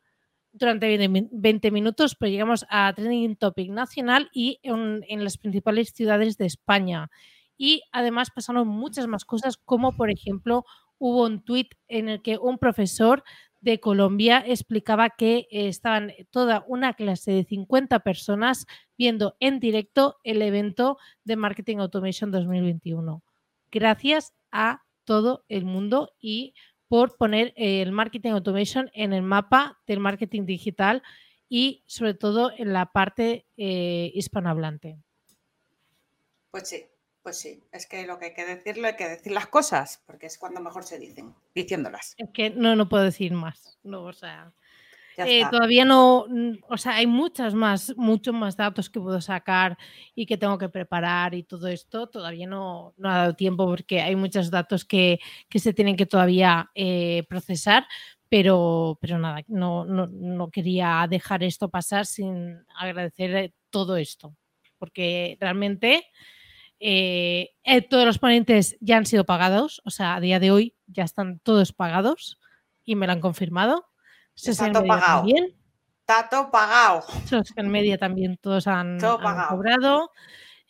durante 0.51 1.07
20 1.31 1.71
minutos, 1.71 2.15
pues 2.17 2.31
llegamos 2.31 2.65
a 2.69 2.91
Trending 2.93 3.35
Topic 3.35 3.69
nacional 3.69 4.29
y 4.33 4.59
en, 4.63 5.23
las 5.23 5.37
principales 5.37 5.91
ciudades 5.93 6.37
de 6.37 6.45
España. 6.45 7.09
Y 7.57 7.83
además 7.91 8.29
pasaron 8.33 8.67
muchas 8.67 9.07
más 9.07 9.25
cosas, 9.25 9.57
como 9.57 9.95
por 9.95 10.09
ejemplo 10.09 10.65
hubo 10.97 11.25
un 11.25 11.43
tuit 11.43 11.75
en 11.87 12.09
el 12.09 12.21
que 12.21 12.37
un 12.37 12.57
profesor 12.57 13.23
de 13.61 13.79
Colombia 13.79 14.43
explicaba 14.45 15.09
que 15.09 15.47
estaban 15.51 16.13
toda 16.31 16.63
una 16.67 16.93
clase 16.93 17.31
de 17.31 17.43
50 17.43 17.99
personas 17.99 18.65
viendo 18.97 19.35
en 19.39 19.59
directo 19.59 20.17
el 20.23 20.41
evento 20.41 20.97
de 21.25 21.35
Marketing 21.35 21.77
Automation 21.77 22.31
2021. 22.31 23.21
Gracias 23.71 24.33
a 24.51 24.83
todo 25.03 25.43
el 25.49 25.65
mundo 25.65 26.11
y 26.19 26.53
por 26.89 27.15
poner 27.15 27.53
el 27.55 27.93
marketing 27.93 28.31
automation 28.31 28.91
en 28.93 29.13
el 29.13 29.21
mapa 29.21 29.79
del 29.87 29.99
marketing 29.99 30.45
digital 30.45 31.01
y 31.47 31.83
sobre 31.85 32.15
todo 32.15 32.51
en 32.57 32.73
la 32.73 32.91
parte 32.91 33.45
eh, 33.57 34.11
hispanohablante. 34.13 34.97
Pues 36.51 36.67
sí, 36.67 36.83
pues 37.21 37.37
sí, 37.37 37.63
es 37.71 37.85
que 37.85 38.05
lo 38.07 38.17
que 38.17 38.25
hay 38.25 38.33
que 38.33 38.45
decirlo 38.45 38.87
hay 38.87 38.95
que 38.95 39.07
decir 39.07 39.31
las 39.31 39.47
cosas, 39.47 40.03
porque 40.07 40.25
es 40.25 40.37
cuando 40.39 40.61
mejor 40.61 40.83
se 40.83 40.97
dicen, 40.97 41.35
diciéndolas. 41.53 42.15
Es 42.17 42.29
que 42.33 42.49
no, 42.49 42.75
no 42.75 42.89
puedo 42.89 43.03
decir 43.03 43.33
más, 43.33 43.77
no, 43.83 44.03
o 44.03 44.13
sea, 44.13 44.51
eh, 45.25 45.45
todavía 45.49 45.85
no, 45.85 46.25
o 46.67 46.77
sea, 46.77 46.95
hay 46.95 47.07
muchas 47.07 47.53
más, 47.53 47.93
muchos 47.97 48.33
más 48.33 48.55
datos 48.55 48.89
que 48.89 48.99
puedo 48.99 49.19
sacar 49.21 49.77
y 50.15 50.25
que 50.25 50.37
tengo 50.37 50.57
que 50.57 50.69
preparar 50.69 51.33
y 51.35 51.43
todo 51.43 51.67
esto, 51.67 52.07
todavía 52.07 52.47
no, 52.47 52.93
no 52.97 53.09
ha 53.09 53.17
dado 53.17 53.33
tiempo 53.35 53.65
porque 53.65 54.01
hay 54.01 54.15
muchos 54.15 54.49
datos 54.51 54.85
que, 54.85 55.19
que 55.49 55.59
se 55.59 55.73
tienen 55.73 55.95
que 55.95 56.05
todavía 56.05 56.69
eh, 56.75 57.23
procesar, 57.29 57.87
pero, 58.29 58.97
pero 59.01 59.17
nada, 59.17 59.43
no, 59.47 59.85
no, 59.85 60.07
no, 60.07 60.49
quería 60.49 61.05
dejar 61.09 61.43
esto 61.43 61.69
pasar 61.69 62.05
sin 62.05 62.63
agradecer 62.75 63.35
eh, 63.35 63.53
todo 63.69 63.97
esto, 63.97 64.35
porque 64.77 65.37
realmente 65.39 66.05
todos 67.89 68.05
los 68.05 68.19
ponentes 68.19 68.77
ya 68.79 68.97
han 68.97 69.05
sido 69.05 69.25
pagados, 69.25 69.81
o 69.83 69.89
sea, 69.89 70.15
a 70.15 70.21
día 70.21 70.39
de 70.39 70.51
hoy 70.51 70.75
ya 70.87 71.03
están 71.03 71.39
todos 71.39 71.73
pagados 71.73 72.39
y 72.85 72.95
me 72.95 73.05
lo 73.05 73.13
han 73.13 73.21
confirmado. 73.21 73.88
Está 74.43 74.71
todo 74.71 74.85
pagado. 74.85 75.25
Está 75.99 76.29
todo 76.29 76.51
pagado. 76.51 77.03
en 77.55 77.69
media 77.69 77.97
también 77.97 78.37
todos 78.37 78.67
han, 78.67 78.99
cobrado. 78.99 80.11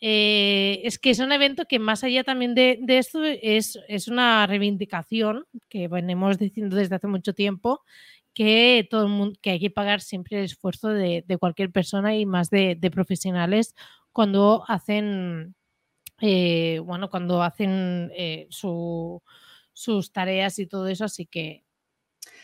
Eh, 0.02 0.80
es 0.84 0.98
que 0.98 1.10
es 1.10 1.18
un 1.18 1.30
evento 1.30 1.66
que 1.66 1.78
más 1.78 2.04
allá 2.04 2.24
también 2.24 2.54
de, 2.54 2.80
esto 2.88 3.22
es, 3.22 3.78
es, 3.86 4.08
una 4.08 4.46
reivindicación 4.46 5.46
que 5.68 5.88
venimos 5.88 6.38
diciendo 6.38 6.76
desde 6.76 6.96
hace 6.96 7.06
mucho 7.06 7.34
tiempo 7.34 7.82
que 8.32 8.86
todo 8.90 9.02
el 9.02 9.08
mundo 9.10 9.38
que 9.42 9.50
hay 9.50 9.60
que 9.60 9.70
pagar 9.70 10.00
siempre 10.00 10.38
el 10.38 10.44
esfuerzo 10.44 10.88
de, 10.88 11.24
cualquier 11.38 11.70
persona 11.70 12.16
y 12.16 12.24
más 12.24 12.48
de, 12.48 12.78
profesionales 12.90 13.74
cuando 14.12 14.64
hacen 14.68 15.54
eh, 16.20 16.80
bueno 16.82 17.10
cuando 17.10 17.42
hacen 17.42 18.10
eh, 18.14 18.46
sus 18.50 20.12
tareas 20.12 20.58
y 20.58 20.66
todo 20.66 20.88
eso 20.88 21.04
así 21.04 21.26
que 21.26 21.64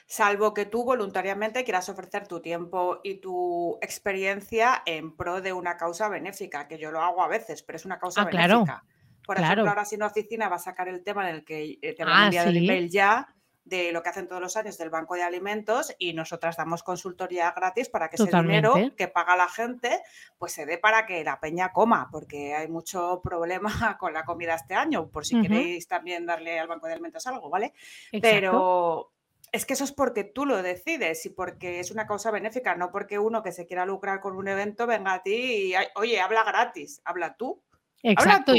salvo 0.07 0.55
que 0.55 0.67
tú 0.67 0.85
voluntariamente 0.85 1.65
quieras 1.65 1.89
ofrecer 1.89 2.27
tu 2.27 2.41
tiempo 2.41 3.01
y 3.03 3.17
tu 3.17 3.79
experiencia 3.83 4.83
en 4.87 5.17
pro 5.17 5.41
de 5.41 5.53
una 5.53 5.77
causa 5.77 6.09
benéfica, 6.09 6.69
que 6.69 6.79
yo 6.79 6.91
lo 6.91 7.01
hago 7.01 7.23
a 7.23 7.29
veces, 7.29 7.62
pero 7.62 7.77
es 7.77 7.85
una 7.85 7.99
causa 7.99 8.23
ah, 8.23 8.25
benéfica. 8.25 8.85
Por 9.27 9.41
ejemplo, 9.41 9.69
ahora 9.69 9.85
si 9.85 9.97
una 9.97 10.07
oficina 10.07 10.49
va 10.49 10.57
a 10.57 10.61
sacar 10.61 10.89
el 10.89 11.03
tema 11.03 11.29
en 11.29 11.35
el 11.37 11.45
que 11.45 11.79
eh, 11.83 11.95
te 11.95 12.05
van 12.05 12.12
a 12.12 12.23
ah, 12.23 12.25
enviar 12.27 12.49
el 12.49 12.57
email 12.59 12.89
ya 12.89 13.35
de 13.65 13.91
lo 13.91 14.01
que 14.01 14.11
hacen 14.11 14.29
todos 14.29 14.41
los 14.41 14.57
años 14.57 14.79
del 14.79 14.91
Banco 14.91 15.17
de 15.17 15.25
Alimentos 15.25 15.93
y 15.99 16.12
nosotras 16.12 16.57
damos 16.57 16.85
consultoría 16.85 17.51
gratis 17.51 17.89
para 17.89 18.09
que 18.09 18.15
ese 18.15 18.31
dinero 18.31 18.75
que 18.97 19.09
paga 19.09 19.35
la 19.35 19.49
gente 19.49 20.03
pues 20.39 20.53
se 20.53 20.67
dé 20.67 20.79
para 20.79 21.05
que 21.05 21.25
la 21.25 21.41
peña 21.41 21.73
coma, 21.73 22.09
porque 22.12 22.55
hay 22.55 22.69
mucho 22.69 23.21
problema 23.25 23.69
con 23.99 24.12
la 24.12 24.25
comida 24.25 24.55
este 24.55 24.75
año, 24.75 25.09
por 25.09 25.27
si 25.27 25.43
queréis 25.43 25.89
también 25.89 26.27
darle 26.27 26.61
al 26.61 26.69
Banco 26.69 26.87
de 26.87 26.93
Alimentos 26.93 27.27
algo, 27.27 27.51
¿vale? 27.51 27.75
Pero 28.23 29.16
es 29.57 29.64
que 29.64 29.73
eso 29.73 29.85
es 29.85 29.92
porque 29.92 30.23
tú 30.23 30.45
lo 30.45 30.62
decides 30.62 31.25
y 31.25 31.31
porque 31.31 31.81
es 31.81 31.90
una 31.90 32.07
causa 32.07 32.31
benéfica, 32.31 32.77
no 32.77 32.92
porque 32.92 33.19
uno 33.19 33.42
que 33.42 33.53
se 33.53 33.66
quiera 33.66 33.87
lucrar 33.87 34.21
con 34.21 34.37
un 34.37 34.49
evento 34.49 34.87
venga 34.87 35.14
a 35.14 35.23
ti 35.23 35.73
y, 35.73 35.75
oye, 35.95 36.21
habla 36.21 36.45
gratis, 36.45 37.01
habla 37.05 37.37
tú. 37.37 37.62
Exacto, 38.03 38.53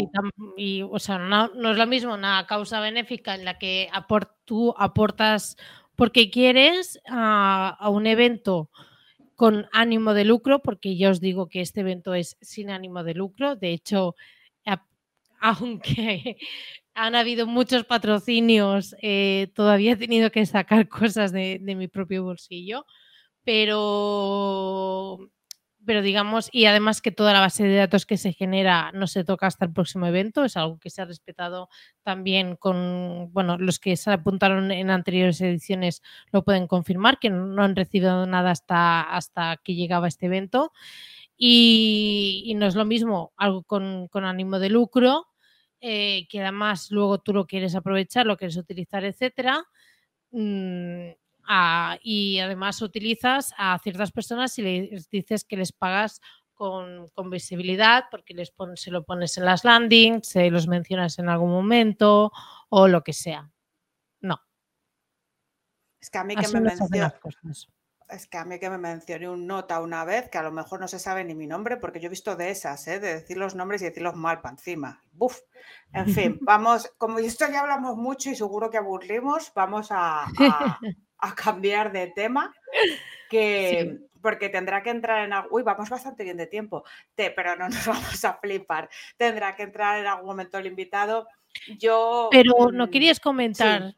Y, 0.58 0.82
o 0.82 0.98
sea, 0.98 1.20
no, 1.20 1.46
es 1.46 1.78
lo 1.78 1.88
mismo 1.88 2.16
una 2.16 2.46
causa 2.48 2.80
benéfica 2.80 3.36
en 3.36 3.46
la 3.46 3.60
que 3.60 3.90
tú 4.44 4.74
aportas 4.76 5.56
porque 5.96 6.32
quieres 6.32 7.00
a, 7.08 7.78
un 7.90 8.08
evento 8.08 8.70
con 9.36 9.70
ánimo 9.72 10.16
de 10.16 10.26
lucro, 10.26 10.64
porque 10.64 10.98
ya 10.98 11.12
os 11.12 11.22
digo 11.22 11.48
que 11.48 11.62
este 11.62 11.82
evento 11.82 12.16
es 12.16 12.38
sin 12.42 12.72
ánimo 12.72 13.04
de 13.04 13.14
lucro, 13.14 13.56
de 13.56 13.72
hecho, 13.72 14.16
aunque 15.40 16.38
han 16.98 17.16
habido 17.16 17.46
muchos 17.46 17.86
patrocinios, 17.86 18.96
eh, 19.04 19.52
todavía 19.54 19.94
he 19.94 19.96
tenido 19.96 20.32
que 20.32 20.46
sacar 20.46 20.90
cosas 20.90 21.32
de, 21.32 21.60
mi 21.62 21.88
propio 21.88 22.24
bolsillo, 22.24 22.86
pero, 23.44 25.20
pero 25.86 26.02
digamos, 26.02 26.50
y 26.52 26.66
además 26.66 27.02
que 27.02 27.12
toda 27.12 27.34
la 27.34 27.40
base 27.40 27.66
de 27.66 27.76
datos 27.76 28.08
que 28.08 28.18
se 28.18 28.34
genera 28.34 28.92
no 28.94 29.06
se 29.06 29.24
toca 29.24 29.46
hasta 29.46 29.66
el 29.66 29.74
próximo 29.74 30.08
evento, 30.08 30.44
es 30.44 30.58
algo 30.58 30.80
que 30.80 30.90
se 30.90 31.04
ha 31.04 31.06
respetado 31.06 31.70
también 32.02 32.56
con, 32.56 33.32
bueno, 33.32 33.60
los 33.60 33.78
que 33.80 33.96
se 33.96 34.12
apuntaron 34.12 34.72
en 34.72 34.90
anteriores 34.90 35.40
ediciones 35.42 36.02
lo 36.32 36.44
pueden 36.44 36.66
confirmar, 36.66 37.20
que 37.20 37.30
no 37.30 37.64
han 37.64 37.76
recibido 37.76 38.26
nada 38.26 38.50
hasta, 38.52 39.02
hasta 39.02 39.58
que 39.64 39.76
llegaba 39.76 40.08
este 40.08 40.26
evento. 40.26 40.72
Y, 41.38 42.54
no 42.58 42.66
es 42.66 42.74
lo 42.74 42.86
mismo 42.86 43.34
algo 43.38 43.62
con, 43.62 44.08
con 44.08 44.26
ánimo 44.26 44.58
de 44.58 44.70
lucro 44.72 45.28
eh, 45.82 46.28
que 46.30 46.42
además 46.42 46.92
luego 46.92 47.20
tú 47.20 47.34
lo 47.34 47.46
quieres 47.46 47.76
aprovechar, 47.76 48.26
lo 48.26 48.38
quieres 48.38 48.58
utilizar, 48.58 49.04
etcétera. 49.06 49.64
Mm, 50.32 51.10
y 52.02 52.40
además 52.40 52.82
utilizas 52.82 53.54
a 53.58 53.80
ciertas 53.80 54.12
personas 54.12 54.58
y 54.60 54.64
les 54.64 55.10
dices 55.10 55.46
que 55.46 55.56
les 55.56 55.72
pagas 55.72 56.20
con, 56.54 57.10
visibilidad 57.30 58.06
porque 58.10 58.34
les 58.34 58.52
se 58.76 58.92
lo 58.92 59.04
pones 59.04 59.38
en 59.38 59.46
las 59.46 59.64
landings, 59.64 60.28
se 60.28 60.50
los 60.50 60.68
mencionas 60.68 61.20
en 61.20 61.30
algún 61.30 61.52
momento 61.52 62.32
o 62.70 62.88
lo 62.88 63.04
que 63.04 63.14
sea. 63.14 63.52
No. 64.20 64.42
Es 66.02 66.10
que 66.10 66.18
a 66.18 66.24
mí 66.24 66.36
que 66.36 66.48
me 66.50 66.62
mencionas 66.62 67.14
es 68.10 68.28
que 68.28 68.38
a 68.38 68.46
mí 68.46 68.60
que 68.60 68.70
me 68.70 68.78
mencioné 68.78 69.30
un 69.30 69.48
nota 69.48 69.82
una 69.82 70.06
vez, 70.06 70.30
que 70.30 70.38
a 70.38 70.44
lo 70.44 70.52
mejor 70.52 70.80
no 70.80 70.88
se 70.88 71.00
sabe 71.00 71.24
ni 71.24 71.36
mi 71.36 71.48
nombre, 71.48 71.78
porque 71.78 72.00
yo 72.00 72.08
he 72.08 72.10
visto 72.10 72.36
de 72.36 72.50
esas, 72.50 72.88
¿eh? 72.88 73.00
de 73.00 73.16
decir 73.16 73.38
los 73.38 73.56
nombres 73.56 73.82
y 73.82 73.86
decirlos 73.86 74.16
mal 74.16 74.42
para 74.42 74.54
encima. 74.54 75.04
Buf. 75.12 75.40
En 75.94 76.08
fin, 76.08 76.38
vamos, 76.42 76.94
como 76.98 77.20
esto 77.20 77.46
ya 77.52 77.62
hablamos 77.62 77.98
mucho 77.98 78.30
y 78.30 78.36
seguro 78.36 78.70
que 78.70 78.78
aburrimos, 78.78 79.52
vamos 79.54 79.90
a, 79.92 80.26
cambiar 81.36 81.92
de 81.92 82.08
tema, 82.08 82.54
que, 83.30 84.00
porque 84.22 84.50
tendrá 84.50 84.84
que 84.84 84.92
entrar 84.92 85.26
en... 85.26 85.34
Uy, 85.52 85.64
vamos 85.64 85.90
bastante 85.90 86.24
bien 86.24 86.38
de 86.38 86.48
tiempo, 86.48 86.84
pero 87.16 87.56
no 87.56 87.68
nos 87.68 87.86
vamos 87.88 88.24
a 88.24 88.34
flipar. 88.36 88.90
Tendrá 89.18 89.56
que 89.56 89.64
entrar 89.64 90.00
en 90.00 90.08
algún 90.08 90.28
momento 90.28 90.58
el 90.58 90.68
invitado. 90.68 91.28
Yo... 91.78 92.30
Pero 92.32 92.72
no 92.72 92.88
mm, 92.88 92.90
querías 92.90 93.20
comentar 93.20 93.96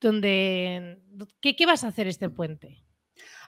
dónde... 0.00 0.98
¿Qué, 1.40 1.54
¿Qué 1.54 1.66
vas 1.66 1.84
a 1.84 1.88
hacer 1.88 2.06
este 2.06 2.30
puente? 2.30 2.82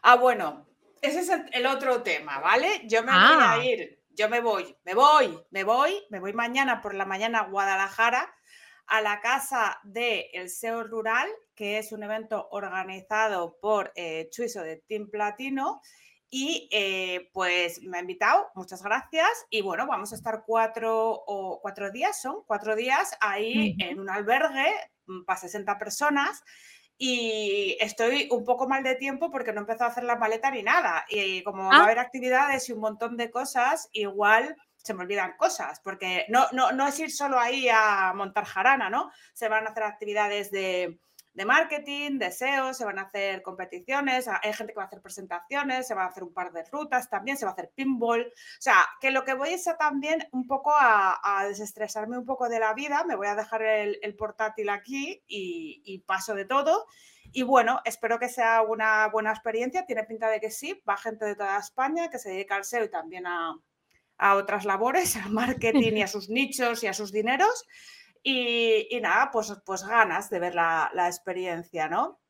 Ah, 0.06 0.16
bueno, 0.16 0.66
ese 1.00 1.20
es 1.20 1.30
el, 1.52 1.64
otro 1.64 2.02
tema, 2.02 2.38
¿vale? 2.38 2.82
Yo 2.84 3.02
me 3.02 3.10
voy 3.10 3.20
a 3.22 3.52
ah. 3.52 3.64
ir, 3.64 4.02
yo 4.10 4.28
me 4.28 4.40
voy, 4.40 4.76
me 4.84 4.92
voy, 4.92 5.42
me 5.50 5.64
voy, 5.64 6.04
me 6.10 6.20
voy 6.20 6.34
mañana 6.34 6.82
por 6.82 6.94
la 6.94 7.06
mañana 7.06 7.38
a 7.38 7.48
Guadalajara 7.48 8.30
a 8.86 9.00
la 9.00 9.22
casa 9.22 9.80
del 9.82 10.26
El 10.34 10.50
SEO 10.50 10.84
Rural, 10.84 11.26
que 11.54 11.78
es 11.78 11.90
un 11.90 12.02
evento 12.02 12.48
organizado 12.50 13.56
por 13.62 13.92
eh, 13.94 14.28
Chuiso 14.30 14.62
de 14.62 14.76
Team 14.86 15.08
Platino. 15.10 15.80
Y 16.28 16.68
eh, 16.70 17.30
pues 17.32 17.80
me 17.80 17.96
ha 17.96 18.00
invitado, 18.02 18.50
muchas 18.54 18.82
gracias. 18.82 19.30
Y 19.48 19.62
bueno, 19.62 19.86
vamos 19.86 20.12
a 20.12 20.16
estar 20.16 20.42
cuatro 20.46 21.12
o 21.26 21.60
cuatro 21.62 21.90
días, 21.90 22.20
son 22.20 22.42
cuatro 22.46 22.76
días 22.76 23.16
ahí 23.20 23.74
en 23.78 24.00
un 24.00 24.10
albergue 24.10 24.70
mm, 25.06 25.24
para 25.24 25.40
60 25.40 25.78
personas 25.78 26.42
y 26.96 27.76
estoy 27.80 28.28
un 28.30 28.44
poco 28.44 28.68
mal 28.68 28.82
de 28.82 28.94
tiempo 28.94 29.30
porque 29.30 29.52
no 29.52 29.60
he 29.60 29.62
empezado 29.62 29.88
a 29.88 29.92
hacer 29.92 30.04
la 30.04 30.16
maleta 30.16 30.50
ni 30.50 30.62
nada. 30.62 31.04
Y 31.08 31.42
como 31.42 31.64
va 31.64 31.76
a 31.76 31.80
ah. 31.80 31.84
haber 31.84 31.98
actividades 31.98 32.68
y 32.68 32.72
un 32.72 32.80
montón 32.80 33.16
de 33.16 33.30
cosas, 33.30 33.88
igual 33.92 34.56
se 34.76 34.94
me 34.94 35.02
olvidan 35.02 35.34
cosas, 35.38 35.80
porque 35.80 36.26
no, 36.28 36.46
no, 36.52 36.70
no 36.72 36.86
es 36.86 37.00
ir 37.00 37.10
solo 37.10 37.38
ahí 37.38 37.68
a 37.70 38.12
montar 38.14 38.44
jarana, 38.44 38.90
¿no? 38.90 39.10
Se 39.32 39.48
van 39.48 39.66
a 39.66 39.70
hacer 39.70 39.82
actividades 39.82 40.50
de, 40.50 40.98
de 41.34 41.44
marketing, 41.44 42.18
de 42.18 42.30
SEO, 42.30 42.72
se 42.72 42.84
van 42.84 42.98
a 42.98 43.02
hacer 43.02 43.42
competiciones, 43.42 44.28
hay 44.28 44.52
gente 44.52 44.72
que 44.72 44.76
va 44.78 44.84
a 44.84 44.86
hacer 44.86 45.02
presentaciones, 45.02 45.86
se 45.86 45.94
van 45.94 46.06
a 46.06 46.10
hacer 46.10 46.22
un 46.22 46.32
par 46.32 46.52
de 46.52 46.64
rutas 46.70 47.10
también, 47.10 47.36
se 47.36 47.44
va 47.44 47.50
a 47.50 47.54
hacer 47.54 47.72
pinball. 47.74 48.22
O 48.22 48.60
sea, 48.60 48.76
que 49.00 49.10
lo 49.10 49.24
que 49.24 49.34
voy 49.34 49.50
es 49.50 49.66
a 49.66 49.76
también 49.76 50.26
un 50.30 50.46
poco 50.46 50.72
a, 50.74 51.44
desestresarme 51.48 52.16
un 52.16 52.24
poco 52.24 52.48
de 52.48 52.60
la 52.60 52.72
vida, 52.72 53.04
me 53.04 53.16
voy 53.16 53.26
a 53.26 53.34
dejar 53.34 53.62
el, 53.62 54.16
portátil 54.16 54.68
aquí 54.68 55.22
y, 55.26 55.98
paso 56.06 56.34
de 56.34 56.44
todo. 56.44 56.86
Y 57.32 57.42
bueno, 57.42 57.80
espero 57.84 58.20
que 58.20 58.28
sea 58.28 58.62
una 58.62 59.08
buena 59.08 59.30
experiencia, 59.30 59.86
tiene 59.86 60.04
pinta 60.04 60.28
de 60.28 60.40
que 60.40 60.50
sí, 60.50 60.80
va 60.88 60.96
gente 60.96 61.24
de 61.24 61.34
toda 61.34 61.58
España 61.58 62.10
que 62.10 62.20
se 62.20 62.30
dedica 62.30 62.54
al 62.54 62.64
SEO 62.64 62.84
y 62.84 62.90
también 62.90 63.26
a, 63.26 63.58
a 64.18 64.36
otras 64.36 64.64
labores, 64.64 65.16
al 65.24 65.32
marketing 65.32 65.94
y 65.94 66.02
a 66.02 66.06
sus 66.06 66.28
nichos 66.28 66.84
y 66.84 66.86
a 66.86 66.94
sus 66.94 67.10
dineros. 67.10 67.64
Y, 68.26 68.98
nada, 69.02 69.30
pues, 69.30 69.52
pues 69.64 69.84
ganas 69.84 70.30
de 70.30 70.38
ver 70.40 70.54
la, 70.54 70.90
experiencia, 71.06 71.88
¿no? 71.88 72.20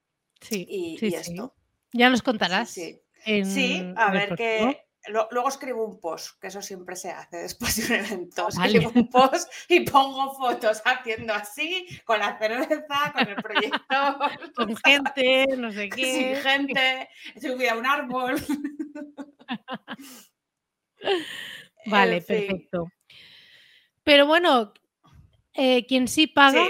Sí, 0.41 0.67
y, 0.69 1.15
esto. 1.15 1.55
Ya 1.93 2.11
nos 2.11 2.23
contarás. 2.23 2.71
Sí, 2.71 3.01
sí. 3.25 3.95
a 3.97 4.11
ver 4.11 4.35
qué, 4.35 4.85
luego 5.09 5.49
escribo 5.49 5.85
un 5.85 6.01
post, 6.01 6.41
que 6.41 6.49
eso 6.49 6.63
siempre 6.63 6.97
se 6.97 7.11
hace 7.11 7.37
después 7.39 7.77
de 7.77 7.95
un 7.95 8.05
evento. 8.05 8.49
Escribo 8.49 8.93
un 8.95 9.09
post 9.09 9.53
y 9.69 9.81
pongo 9.81 10.35
fotos 10.35 10.83
haciendo 10.85 11.35
así, 11.35 11.87
con 12.05 12.19
la 12.19 12.39
cerveza, 12.39 13.13
con 13.13 13.29
el 13.29 13.37
proyecto. 13.37 13.79
Con 14.55 14.77
gente, 14.77 15.47
no 15.57 15.73
sé 15.73 15.89
qué. 15.95 16.05
Sin 16.05 16.37
gente, 16.37 17.09
subida 17.41 17.73
a 17.73 17.77
un 17.77 17.87
árbol. 17.87 18.37
Vale, 21.87 22.23
perfecto. 22.23 22.91
Pero 24.03 24.27
bueno, 24.27 24.73
eh, 25.55 25.87
quien 25.87 26.09
sí 26.09 26.27
paga 26.27 26.67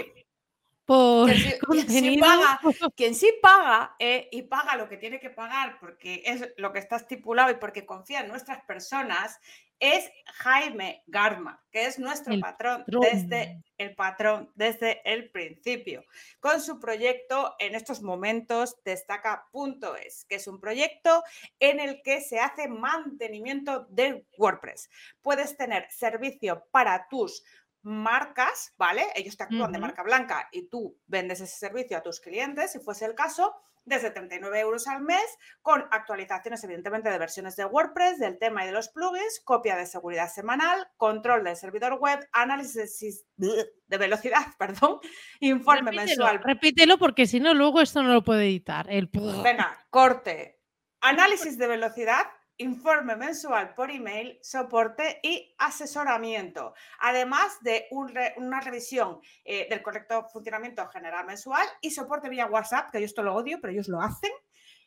por 0.85 1.31
quien, 1.31 1.89
sí, 1.89 2.19
paga, 2.21 2.61
quien 2.97 3.15
sí 3.15 3.33
paga 3.41 3.97
eh, 3.99 4.29
y 4.31 4.43
paga 4.43 4.77
lo 4.77 4.89
que 4.89 4.99
tiene 4.99 5.19
que 5.19 5.31
pagar 5.31 5.79
porque 5.81 6.23
es 6.27 6.53
lo 6.59 6.73
que 6.73 6.79
está 6.79 6.97
estipulado 6.97 7.51
y 7.51 7.55
porque 7.55 7.87
confía 7.87 8.21
en 8.21 8.29
nuestras 8.29 8.63
personas 8.65 9.41
es 9.81 10.11
Jaime 10.27 11.03
Garma, 11.07 11.63
que 11.71 11.87
es 11.87 11.99
nuestro 11.99 12.39
patrón, 12.39 12.85
desde 12.87 13.61
el 13.77 13.95
patrón 13.95 14.51
desde 14.55 15.03
el 15.05 15.31
principio, 15.31 16.05
con 16.39 16.61
su 16.61 16.79
proyecto 16.79 17.55
en 17.59 17.75
estos 17.75 18.01
momentos 18.01 18.77
destaca.es, 18.85 20.25
que 20.27 20.37
es 20.37 20.47
un 20.47 20.61
proyecto 20.61 21.25
en 21.59 21.81
el 21.81 22.03
que 22.03 22.21
se 22.21 22.39
hace 22.39 22.69
mantenimiento 22.69 23.87
de 23.91 24.25
WordPress. 24.39 24.89
Puedes 25.21 25.57
tener 25.57 25.91
servicio 25.91 26.67
para 26.71 27.09
tus 27.09 27.43
marcas, 27.85 28.75
¿vale? 28.77 29.05
Ellos 29.15 29.37
te 29.37 29.45
actúan 29.45 29.73
de 29.73 29.79
marca 29.79 30.03
blanca 30.03 30.49
y 30.51 30.69
tú 30.69 30.99
vendes 31.07 31.41
ese 31.41 31.57
servicio 31.57 31.97
a 31.97 32.03
tus 32.03 32.21
clientes, 32.21 32.73
si 32.73 32.81
fuese 32.81 33.05
el 33.05 33.15
caso, 33.15 33.55
desde 33.85 34.11
39 34.11 34.61
euros 34.61 34.89
al 34.89 35.03
mes, 35.03 35.25
con 35.63 35.85
actualizaciones, 35.91 36.65
evidentemente, 36.65 37.11
de 37.11 37.19
versiones 37.19 37.57
de 37.57 37.65
WordPress, 37.65 38.19
del 38.19 38.39
tema 38.39 38.65
y 38.65 38.67
de 38.67 38.73
los 38.73 38.89
plugins, 38.89 39.41
copia 39.45 39.77
de 39.77 39.87
seguridad 39.87 40.29
semanal, 40.29 40.89
control 40.97 41.45
del 41.45 41.57
servidor 41.57 41.99
web, 42.01 42.27
análisis 42.33 43.27
de 43.37 43.99
velocidad, 43.99 44.47
perdón, 44.59 44.99
informe 45.41 45.93
mensual. 45.93 46.41
Repítelo 46.43 46.99
porque 46.99 47.27
si 47.27 47.41
no, 47.41 47.55
luego 47.55 47.81
esto 47.81 48.03
no 48.03 48.13
lo 48.13 48.25
puede 48.25 48.45
editar. 48.45 48.87
El... 48.91 49.11
Venga, 49.13 49.79
corte. 49.91 50.61
Análisis 51.01 51.59
de 51.59 51.67
velocidad, 51.67 52.25
informe 52.59 53.17
mensual 53.17 53.75
por 53.75 53.91
email, 53.91 54.39
soporte 54.43 55.21
y 55.23 55.55
asesoramiento, 55.59 56.75
además 57.01 57.59
de 57.63 57.87
una 57.91 58.61
revisión 58.61 59.21
eh, 59.45 59.69
del 59.69 59.83
correcto 59.83 60.25
funcionamiento 60.33 60.87
general 60.89 61.27
mensual 61.27 61.67
y 61.81 61.91
soporte 61.91 62.29
vía 62.29 62.47
WhatsApp, 62.47 62.91
que 62.91 63.01
yo 63.01 63.07
esto 63.07 63.23
lo 63.23 63.35
odio, 63.35 63.61
pero 63.61 63.73
ellos 63.73 63.89
lo 63.89 64.01
hacen. 64.01 64.33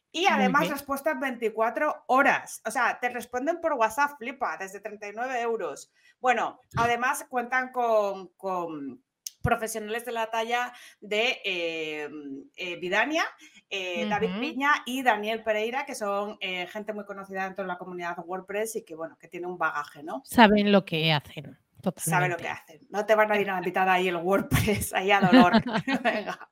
Y 0.09 0.25
además 0.25 0.69
respuestas 0.69 1.19
24 1.19 2.05
horas. 2.07 2.61
O 2.65 2.71
sea, 2.71 2.97
te 2.99 3.09
responden 3.09 3.59
por 3.59 3.73
WhatsApp, 3.73 4.17
flipa, 4.17 4.57
desde 4.57 4.79
39 4.79 5.41
euros. 5.41 5.91
Bueno, 6.19 6.61
además 6.75 7.25
cuentan 7.29 7.71
con 7.71 9.03
profesionales 9.41 10.05
de 10.05 10.11
la 10.11 10.29
talla 10.29 10.73
de 10.99 11.41
eh, 11.43 12.09
eh, 12.55 12.75
Vidania, 12.77 13.23
eh, 13.69 14.07
David 14.07 14.39
Piña 14.39 14.71
y 14.85 15.03
Daniel 15.03 15.43
Pereira, 15.43 15.85
que 15.85 15.95
son 15.95 16.37
gente 16.39 16.93
muy 16.93 17.05
conocida 17.05 17.45
dentro 17.45 17.63
de 17.63 17.69
la 17.69 17.77
comunidad 17.77 18.17
WordPress 18.25 18.77
y 18.77 18.83
que, 18.83 18.95
bueno, 18.95 19.17
que 19.17 19.27
tienen 19.27 19.49
un 19.49 19.57
bagaje, 19.57 20.03
¿no? 20.03 20.21
Saben 20.25 20.71
lo 20.71 20.85
que 20.85 21.11
hacen. 21.11 21.57
Saben 21.95 22.31
lo 22.31 22.37
que 22.37 22.47
hacen. 22.47 22.81
No 22.89 23.05
te 23.05 23.15
van 23.15 23.31
a 23.31 23.39
ir 23.39 23.49
a 23.49 23.57
invitar 23.57 23.87
ahí 23.87 24.07
el 24.07 24.17
WordPress, 24.17 24.93
ahí 24.93 25.11
a 25.11 25.21
dolor. 25.21 25.53
Venga. 26.03 26.47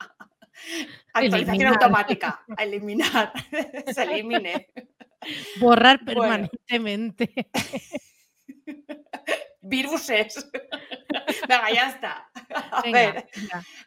Actualización 1.13 1.67
automática, 1.67 2.41
a 2.55 2.63
eliminar, 2.63 3.33
se 3.93 4.03
elimine. 4.03 4.69
Borrar 5.59 6.03
permanentemente. 6.05 7.49
Viruses. 9.67 10.49
Venga, 11.47 11.71
ya 11.71 11.89
está. 11.89 12.30
A 12.71 12.82
ver, 12.91 13.28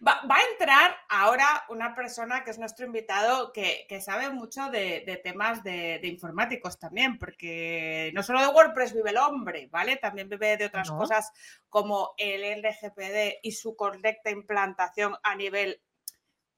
Va, 0.06 0.20
a 0.28 0.42
entrar 0.52 0.96
ahora 1.08 1.64
una 1.68 1.94
persona 1.94 2.42
que 2.42 2.50
es 2.50 2.58
nuestro 2.58 2.86
invitado 2.86 3.52
que, 3.52 3.86
sabe 4.00 4.30
mucho 4.30 4.70
de, 4.70 5.20
temas 5.22 5.62
de, 5.62 6.00
informáticos 6.04 6.78
también, 6.78 7.18
porque 7.18 8.10
no 8.14 8.22
solo 8.22 8.40
de 8.40 8.48
WordPress 8.48 8.94
vive 8.94 9.10
el 9.10 9.18
hombre, 9.18 9.68
¿vale? 9.70 9.96
También 9.96 10.28
vive 10.28 10.56
de 10.56 10.66
otras 10.66 10.90
cosas 10.90 11.32
como 11.68 12.14
el 12.16 12.42
LGPD 12.62 13.38
y 13.42 13.52
su 13.52 13.76
correcta 13.76 14.30
implantación 14.30 15.16
a 15.22 15.34
nivel 15.34 15.80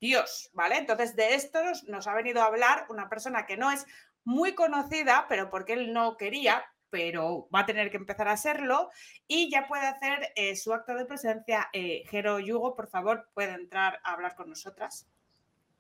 Dios, 0.01 0.51
¿vale? 0.55 0.79
Entonces 0.79 1.15
de 1.15 1.35
esto 1.35 1.61
nos 1.89 2.07
ha 2.07 2.15
venido 2.15 2.41
a 2.41 2.47
hablar 2.47 2.87
una 2.89 3.09
persona 3.09 3.45
que 3.45 3.59
no 3.59 3.71
es 3.71 3.87
muy 4.25 4.55
conocida, 4.55 5.27
pero 5.29 5.51
porque 5.51 5.75
él 5.75 5.93
no 5.93 6.17
quería, 6.17 6.65
pero 6.91 7.49
va 7.55 7.61
a 7.61 7.67
tener 7.67 7.91
que 7.91 7.97
empezar 7.97 8.29
a 8.29 8.33
hacerlo 8.33 8.91
y 9.27 9.51
ya 9.51 9.67
puede 9.69 9.87
hacer 9.87 10.33
eh, 10.35 10.57
su 10.57 10.73
acto 10.73 10.95
de 10.95 11.07
presencia. 11.07 11.69
Eh, 11.73 12.03
Jero 12.11 12.39
Yugo, 12.39 12.75
por 12.75 12.89
favor, 12.89 13.29
puede 13.33 13.53
entrar 13.53 14.01
a 14.05 14.13
hablar 14.13 14.35
con 14.35 14.51
nosotras. 14.51 15.09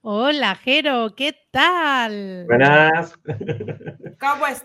Hola, 0.02 0.54
Jero, 0.54 1.14
¿qué 1.14 1.36
tal? 1.50 2.46
Buenas. 2.46 3.12
¿Cómo 4.18 4.46
estás? 4.46 4.64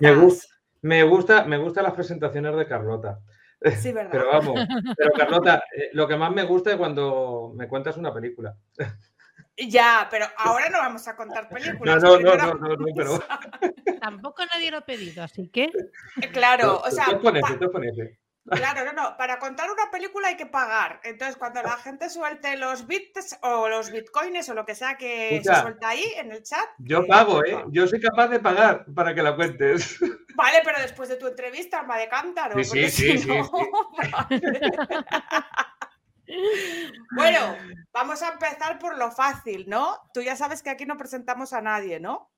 Me, 0.81 1.03
gusta, 1.03 1.43
me, 1.43 1.58
gustan 1.58 1.84
las 1.84 1.93
presentaciones 1.93 2.55
de 2.55 2.67
Carlota. 2.67 3.19
Sí, 3.77 3.91
verdad. 3.93 4.12
Pero 4.12 4.27
vamos, 4.27 4.60
pero 4.95 5.12
Carlota, 5.17 5.63
eh, 5.75 5.89
lo 5.91 6.08
que 6.08 6.15
más 6.15 6.31
me 6.31 6.43
gusta 6.43 6.71
es 6.71 6.77
cuando 6.77 7.51
me 7.55 7.67
cuentas 7.67 7.97
una 7.97 8.13
película. 8.13 8.55
Ya, 9.58 10.08
pero 10.12 10.26
ahora 10.38 10.70
no 10.70 10.80
vamos 10.80 11.08
a 11.08 11.15
contar 11.15 11.48
películas. 11.48 12.04
No, 12.04 12.20
no, 12.20 12.36
no, 12.36 12.54
no, 12.56 12.76
no, 12.76 12.86
pero... 12.96 13.20
Tampoco 14.02 14.46
nadie 14.46 14.70
lo 14.70 14.78
ha 14.78 14.86
pedido, 14.86 15.24
así 15.24 15.50
que... 15.50 15.72
Eh, 16.22 16.30
claro, 16.32 16.82
o 16.82 16.91
sea... 16.91 17.06
Ponete, 17.22 17.58
Claro, 18.48 18.86
no, 18.86 18.94
no. 18.94 19.18
Para 19.18 19.39
contar 19.39 19.72
una 19.72 19.89
película 19.89 20.28
hay 20.28 20.38
que 20.38 20.46
pagar. 20.46 21.00
Entonces, 21.04 21.36
cuando 21.36 21.63
la 21.63 21.78
gente 21.78 22.10
suelte 22.10 22.56
los 22.58 22.86
bits 22.86 23.38
o 23.41 23.68
los 23.68 23.91
bitcoins 23.91 24.48
o 24.50 24.54
lo 24.54 24.65
que 24.65 24.76
sea 24.76 24.98
que 24.98 25.41
se 25.44 25.62
suelta 25.62 25.89
ahí 25.89 26.06
en 26.18 26.32
el 26.32 26.44
chat. 26.44 26.68
Yo 26.78 27.00
eh, 27.00 27.08
pago, 27.08 27.44
¿eh? 27.44 27.65
Yo 27.70 27.88
soy 27.88 28.00
capaz 28.00 28.28
de 28.28 28.39
pagar 28.39 28.86
para 28.94 29.15
que 29.15 29.24
la 29.24 29.36
cuentes. 29.36 30.00
Vale, 30.36 30.62
pero 30.63 30.80
después 30.80 31.10
de 31.10 31.15
tu 31.15 31.28
entrevista, 31.28 31.80
alma 31.80 31.98
de 31.98 32.08
cántaro. 32.08 32.63
Sí, 32.63 32.88
sí, 32.88 32.89
sí, 32.89 33.18
sí, 33.18 33.30
Bueno, 37.16 37.40
vamos 37.94 38.22
a 38.22 38.34
empezar 38.34 38.80
por 38.80 38.98
lo 38.98 39.12
fácil, 39.12 39.66
¿no? 39.68 39.98
Tú 40.14 40.22
ya 40.22 40.36
sabes 40.36 40.64
que 40.64 40.70
aquí 40.70 40.86
no 40.86 40.98
presentamos 40.98 41.54
a 41.54 41.62
nadie, 41.62 42.00
¿no? 42.00 42.32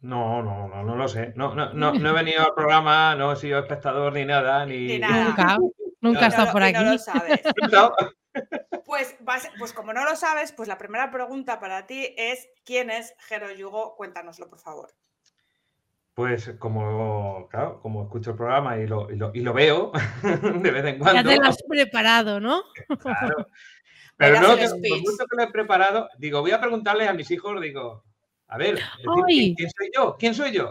No, 0.00 0.42
no, 0.42 0.68
no, 0.68 0.82
no 0.82 0.96
lo 0.96 1.08
sé. 1.08 1.32
No, 1.34 1.54
no, 1.54 1.72
no, 1.72 1.90
he 1.90 2.12
venido 2.24 2.42
al 2.42 2.54
programa, 2.54 3.14
no 3.14 3.32
he 3.32 3.36
sido 3.36 3.58
espectador 3.58 4.12
ni 4.12 4.24
nada. 4.24 4.66
Ni, 4.66 4.98
Nunca, 4.98 5.56
nunca 6.00 6.26
he 6.26 6.28
estado 6.28 6.52
por 6.52 6.62
aquí. 6.62 6.84
No 6.84 6.92
lo 6.92 6.98
sabes. 6.98 7.40
Pues, 8.84 9.16
pues 9.58 9.72
como 9.72 9.92
no 9.92 10.04
lo 10.04 10.16
sabes, 10.16 10.52
pues 10.52 10.68
la 10.68 10.76
primera 10.76 11.10
pregunta 11.10 11.60
para 11.60 11.86
ti 11.86 12.14
es 12.18 12.48
¿quién 12.64 12.90
es 12.90 13.14
Jero 13.28 13.50
Yugo? 13.52 13.94
Cuéntanoslo, 13.96 14.48
por 14.48 14.58
favor. 14.58 14.92
Pues 16.14 16.54
como, 16.60 17.48
claro, 17.50 17.80
como 17.80 18.04
escucho 18.04 18.30
el 18.30 18.36
programa 18.36 18.78
y 18.78 18.86
lo, 18.86 19.10
y 19.10 19.16
lo, 19.16 19.32
y 19.34 19.40
lo 19.40 19.52
veo 19.52 19.90
de 20.62 20.70
vez 20.70 20.84
en 20.84 20.98
cuando. 20.98 21.22
Ya 21.22 21.28
te 21.28 21.36
lo 21.36 21.48
has 21.48 21.62
preparado, 21.68 22.40
¿no? 22.40 22.62
Claro. 23.00 23.48
Pero 24.16 24.40
no, 24.40 24.56
que, 24.56 24.68
por 24.68 25.00
mucho 25.00 25.26
que 25.28 25.36
lo 25.36 25.42
he 25.42 25.50
preparado, 25.50 26.08
digo, 26.18 26.40
voy 26.40 26.52
a 26.52 26.60
preguntarle 26.60 27.08
a 27.08 27.12
mis 27.12 27.28
hijos, 27.32 27.60
digo, 27.60 28.04
a 28.46 28.56
ver, 28.56 28.78
¿quién, 29.56 29.70
soy 29.76 29.90
yo? 29.92 30.16
¿Quién 30.16 30.34
soy 30.34 30.52
yo? 30.52 30.70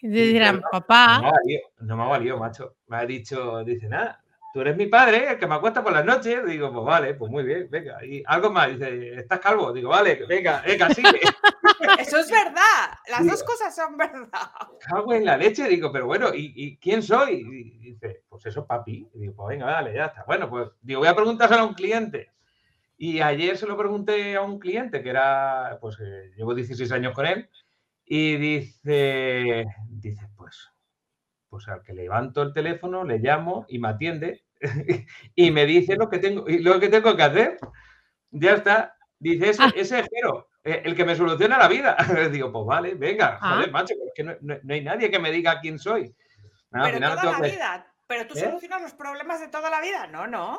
Y 0.00 0.08
dirán, 0.08 0.62
papá. 0.70 1.20
No 1.80 1.96
me, 1.96 2.02
ha 2.02 2.06
valido, 2.06 2.38
macho. 2.38 2.76
Me 2.86 2.96
ha 2.96 3.04
dicho, 3.04 3.62
dice, 3.64 3.88
nada, 3.88 4.22
tú 4.54 4.62
eres 4.62 4.76
mi 4.76 4.86
padre, 4.86 5.32
el 5.32 5.38
que 5.38 5.46
me 5.46 5.56
acuesta 5.56 5.82
por 5.82 5.92
las 5.92 6.04
noches. 6.04 6.46
Digo, 6.46 6.72
pues 6.72 6.84
vale, 6.86 7.14
pues 7.14 7.30
muy 7.30 7.44
bien, 7.44 7.68
venga. 7.70 8.02
Y 8.04 8.22
algo 8.26 8.50
más, 8.50 8.70
dice, 8.70 9.16
¿estás 9.16 9.40
calvo? 9.40 9.72
Digo, 9.72 9.90
vale, 9.90 10.24
venga, 10.26 10.62
venga, 10.66 10.88
sigue. 10.90 11.20
Eso 11.98 12.18
es 12.18 12.30
verdad, 12.30 12.98
las 13.08 13.26
dos 13.26 13.42
cosas 13.42 13.74
son 13.74 13.96
verdad. 13.96 14.50
Cago 14.80 15.12
en 15.12 15.24
la 15.24 15.36
leche, 15.36 15.68
digo, 15.68 15.92
pero 15.92 16.06
bueno, 16.06 16.30
¿y, 16.34 16.76
quién 16.78 17.02
soy? 17.02 17.46
Y 17.48 17.90
dice, 17.90 18.22
pues 18.28 18.46
eso, 18.46 18.66
papi. 18.66 19.08
Y 19.14 19.18
digo, 19.18 19.34
pues 19.34 19.48
venga, 19.48 19.66
dale, 19.66 19.94
ya 19.94 20.06
está. 20.06 20.24
Bueno, 20.24 20.48
pues 20.48 20.70
digo, 20.82 21.00
voy 21.00 21.08
a 21.08 21.14
preguntárselo 21.14 21.62
a 21.62 21.66
un 21.66 21.74
cliente. 21.74 22.30
Y 22.98 23.20
ayer 23.20 23.56
se 23.58 23.66
lo 23.66 23.76
pregunté 23.76 24.36
a 24.36 24.42
un 24.42 24.58
cliente 24.58 25.02
que 25.02 25.10
era, 25.10 25.78
pues 25.80 25.98
eh, 26.00 26.32
llevo 26.36 26.54
16 26.54 26.90
años 26.92 27.14
con 27.14 27.26
él, 27.26 27.48
y 28.06 28.36
dice, 28.36 29.66
dice, 29.88 30.28
pues, 30.36 30.70
pues 31.48 31.68
al 31.68 31.82
que 31.82 31.92
levanto 31.92 32.42
el 32.42 32.52
teléfono, 32.52 33.04
le 33.04 33.18
llamo 33.18 33.66
y 33.68 33.78
me 33.78 33.88
atiende 33.88 34.44
y 35.34 35.50
me 35.50 35.66
dice 35.66 35.96
lo 35.96 36.08
que 36.08 36.18
tengo, 36.18 36.44
lo 36.46 36.80
que 36.80 36.88
tengo 36.88 37.16
que 37.16 37.22
hacer. 37.22 37.58
Ya 38.30 38.54
está. 38.54 38.95
Dice, 39.30 39.50
ese, 39.50 39.62
ah. 39.62 39.72
ese 39.74 39.98
es 40.00 40.08
Jero, 40.12 40.48
eh, 40.62 40.82
el 40.84 40.94
que 40.94 41.04
me 41.04 41.16
soluciona 41.16 41.58
la 41.58 41.68
vida. 41.68 41.96
Digo, 42.30 42.52
pues 42.52 42.64
vale, 42.64 42.94
venga, 42.94 43.38
ah. 43.40 43.54
joder, 43.54 43.70
macho, 43.72 43.94
es 43.94 44.12
que 44.14 44.22
no, 44.22 44.34
hay 44.68 44.80
nadie 44.82 45.10
que 45.10 45.18
me 45.18 45.32
diga 45.32 45.60
quién 45.60 45.78
soy. 45.78 46.14
pero 46.70 46.98
toda 46.98 47.38
la 47.38 47.40
vida. 47.40 47.92
Pero 48.06 48.26
tú 48.28 48.38
¿Eh? 48.38 48.42
solucionas 48.42 48.82
los 48.82 48.94
problemas 48.94 49.40
de 49.40 49.48
toda 49.48 49.68
la 49.68 49.80
vida, 49.80 50.06
no, 50.06 50.28
no. 50.28 50.58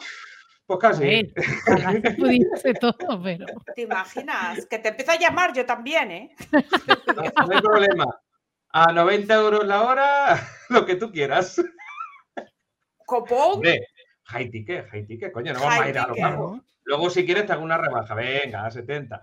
Pues 0.66 0.80
casi. 0.80 1.34
todo, 2.82 3.24
pero... 3.24 3.46
¿Te 3.74 3.84
imaginas? 3.84 4.66
Que 4.66 4.80
te 4.80 4.90
empieza 4.90 5.14
a 5.14 5.20
llamar 5.20 5.54
yo 5.54 5.66
también, 5.66 6.12
¿eh? 6.12 6.36
No, 6.52 7.22
hay 7.22 7.62
problema. 7.62 8.20
a 8.74 8.92
90 8.92 9.34
euros 9.34 9.66
la 9.66 9.84
hora, 9.84 10.48
lo 10.70 10.86
que 10.86 10.96
tú 10.96 11.10
quieras. 11.10 11.62
¿Copón? 13.06 13.62
High 14.28 14.50
ticket, 14.50 14.90
high 14.90 15.06
ticket, 15.06 15.32
coño, 15.32 15.54
no 15.54 15.60
vamos 15.62 15.80
a 15.80 15.90
ir 15.90 15.98
a 15.98 16.08
lo 16.08 16.62
Luego, 16.88 17.10
si 17.10 17.26
quieres, 17.26 17.46
te 17.46 17.52
hago 17.52 17.66
una 17.66 17.78
rebaja. 17.78 18.16
Venga, 18.16 18.66
a 18.66 18.72
70. 18.72 19.22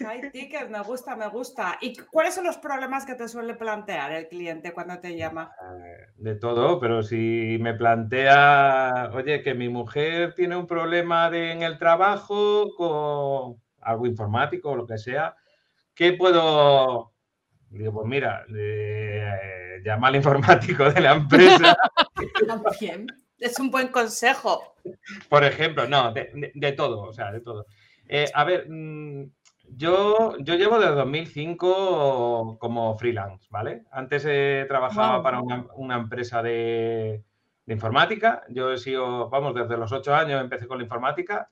High 0.00 0.32
ticket, 0.32 0.68
me 0.68 0.80
gusta, 0.80 1.14
me 1.14 1.28
gusta. 1.28 1.78
¿Y 1.80 1.96
cuáles 1.96 2.34
son 2.34 2.44
los 2.44 2.58
problemas 2.58 3.06
que 3.06 3.14
te 3.14 3.28
suele 3.28 3.54
plantear 3.54 4.10
el 4.10 4.26
cliente 4.26 4.72
cuando 4.72 4.98
te 4.98 5.16
llama? 5.16 5.52
Eh, 5.62 6.06
de 6.16 6.34
todo, 6.34 6.80
pero 6.80 7.04
si 7.04 7.56
me 7.60 7.74
plantea, 7.74 9.12
oye, 9.14 9.42
que 9.42 9.54
mi 9.54 9.68
mujer 9.68 10.34
tiene 10.34 10.56
un 10.56 10.66
problema 10.66 11.28
en 11.28 11.62
el 11.62 11.78
trabajo 11.78 12.74
con 12.76 13.62
algo 13.80 14.06
informático 14.06 14.70
o 14.70 14.76
lo 14.76 14.86
que 14.86 14.98
sea, 14.98 15.36
¿qué 15.94 16.14
puedo...? 16.14 17.12
Digo, 17.70 17.92
pues 17.92 18.06
mira, 18.08 18.44
eh, 18.56 19.80
llama 19.84 20.08
al 20.08 20.16
informático 20.16 20.90
de 20.90 21.00
la 21.00 21.12
empresa. 21.14 21.76
Bien. 22.80 23.06
Es 23.38 23.58
un 23.60 23.70
buen 23.70 23.88
consejo. 23.88 24.74
Por 25.28 25.44
ejemplo, 25.44 25.86
no, 25.86 26.12
de, 26.12 26.72
todo, 26.76 27.02
o 27.02 27.12
sea, 27.12 27.30
de 27.30 27.40
todo. 27.40 27.66
Eh, 28.08 28.26
a 28.34 28.44
ver, 28.44 28.66
mm, 28.68 29.30
yo, 29.76 30.36
yo 30.38 30.54
llevo 30.54 30.78
desde 30.78 30.94
2005 30.94 32.58
como 32.58 32.98
freelance, 32.98 33.46
¿vale? 33.50 33.84
Antes 33.90 34.24
eh, 34.26 34.64
trabajaba 34.68 35.22
para 35.22 35.40
una, 35.40 35.96
empresa 35.96 36.42
de, 36.42 37.22
informática. 37.66 38.42
Yo 38.48 38.72
he 38.72 38.78
sido, 38.78 39.28
vamos, 39.28 39.54
desde 39.54 39.76
los 39.76 39.92
8 39.92 40.14
años 40.14 40.40
empecé 40.40 40.66
con 40.66 40.78
la 40.78 40.84
informática. 40.84 41.50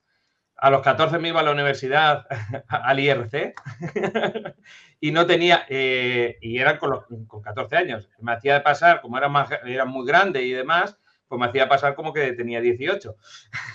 A 0.56 0.70
los 0.70 0.80
14 0.80 1.18
me 1.18 1.28
iba 1.28 1.40
a 1.40 1.42
la 1.42 1.50
universidad, 1.52 2.26
al 2.68 2.98
IRC, 2.98 3.54
y 5.00 5.10
no 5.10 5.26
tenía, 5.26 5.66
eh, 5.68 6.38
y 6.40 6.58
eran 6.58 6.78
con, 6.78 7.26
con 7.26 7.42
14 7.42 7.76
años. 7.76 8.08
Me 8.20 8.32
hacía 8.32 8.62
pasar, 8.62 9.02
como 9.02 9.18
era, 9.18 9.28
más, 9.28 9.50
era 9.66 9.84
muy 9.84 10.06
grande 10.06 10.42
y 10.42 10.52
demás, 10.52 10.98
pues 11.28 11.38
me 11.38 11.46
hacía 11.46 11.68
pasar 11.68 11.94
como 11.94 12.12
que 12.12 12.32
tenía 12.32 12.60
18. 12.60 13.16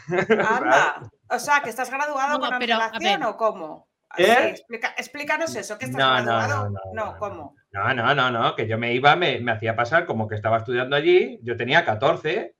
Anda. 0.07 1.01
o 1.29 1.39
sea, 1.39 1.61
que 1.61 1.69
estás 1.69 1.89
graduado 1.89 2.39
con 2.39 2.53
antelación 2.53 3.23
o 3.23 3.37
cómo? 3.37 3.87
¿Eh? 4.17 4.55
explícanos 4.97 5.55
eso, 5.55 5.77
que 5.77 5.85
estás 5.85 6.23
graduado. 6.23 6.69
No, 6.69 6.79
no, 6.93 7.17
¿cómo? 7.17 7.55
No, 7.71 7.93
no, 7.93 8.13
no, 8.13 8.31
no, 8.31 8.55
que 8.55 8.67
yo 8.67 8.77
me 8.77 8.93
iba, 8.93 9.15
me, 9.15 9.39
me, 9.39 9.51
hacía 9.51 9.75
pasar 9.75 10.05
como 10.05 10.27
que 10.27 10.35
estaba 10.35 10.57
estudiando 10.57 10.95
allí, 10.95 11.39
yo 11.43 11.55
tenía 11.55 11.85
14 11.85 12.55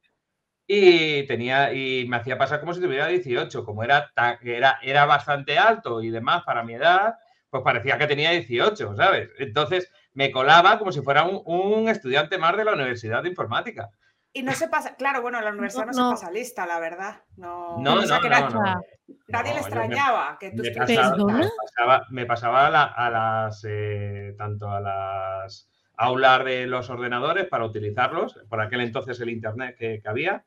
y 0.66 1.28
tenía 1.28 1.74
y 1.74 2.08
me 2.08 2.16
hacía 2.18 2.38
pasar 2.38 2.62
como 2.62 2.74
si 2.74 2.80
tuviera 2.80 3.08
18, 3.08 3.66
como 3.66 3.84
era, 3.84 4.14
era, 4.42 4.80
era 4.82 5.06
bastante 5.06 5.58
alto 5.58 6.02
y 6.02 6.10
demás 6.10 6.44
para 6.46 6.64
mi 6.64 6.76
edad, 6.76 7.16
pues 7.50 7.64
parecía 7.64 7.98
que 7.98 8.08
tenía 8.08 8.32
18, 8.32 8.96
¿sabes? 8.96 9.30
Entonces 9.38 9.92
me 10.14 10.32
colaba 10.32 10.80
como 10.80 10.94
si 10.94 11.02
fuera 11.02 11.24
un, 11.24 11.42
un 11.46 11.90
estudiante 11.90 12.38
más 12.38 12.56
de 12.56 12.64
la 12.64 12.74
Universidad 12.74 13.24
de 13.24 13.30
Informática. 13.30 13.90
Y 14.34 14.44
no 14.44 14.54
se 14.54 14.70
pasa, 14.70 14.96
claro, 14.96 15.22
bueno, 15.22 15.42
la 15.42 15.50
universidad 15.50 15.88
no, 15.88 15.94
se 15.94 16.00
pasa 16.22 16.32
lista, 16.32 16.66
la 16.66 16.80
verdad. 16.80 17.22
No, 17.36 17.78
no, 17.80 17.96
no, 17.96 18.82
Nadie 19.28 19.54
le 19.54 19.60
extrañaba 19.60 20.38
que 20.40 20.52
tú 20.52 20.64
me 20.64 20.72
pasaba, 20.72 22.06
me 22.10 22.26
pasaba, 22.26 22.68
a, 22.86 23.10
las, 23.10 23.66
eh, 23.68 24.34
tanto 24.38 24.70
a 24.70 24.80
las 24.80 25.70
aulas 25.98 26.46
de 26.46 26.66
los 26.66 26.90
ordenadores 26.90 27.48
para 27.48 27.66
utilizarlos, 27.66 28.40
por 28.50 28.62
aquel 28.62 28.82
entonces 28.82 29.20
el 29.20 29.30
internet 29.30 29.76
que, 29.78 30.02
había, 30.06 30.46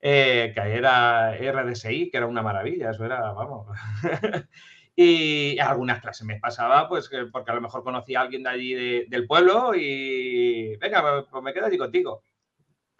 eh, 0.00 0.52
que 0.54 0.60
era 0.60 1.32
RDSI, 1.34 2.10
que 2.10 2.16
era 2.16 2.26
una 2.26 2.42
maravilla, 2.42 2.90
eso 2.90 3.04
era, 3.04 3.32
vamos. 3.32 3.66
y 4.96 5.58
algunas 5.58 6.00
clases 6.00 6.26
me 6.26 6.40
pasaba, 6.40 6.88
pues, 6.88 7.10
porque 7.30 7.50
a 7.50 7.54
lo 7.54 7.60
mejor 7.60 7.84
conocía 7.84 8.20
a 8.20 8.22
alguien 8.22 8.44
de 8.44 8.48
allí 8.48 8.74
del 9.08 9.26
pueblo 9.26 9.74
y, 9.74 10.74
venga, 10.78 11.26
pues 11.30 11.42
me 11.42 11.52
quedo 11.52 11.66
allí 11.66 11.76
contigo 11.76 12.22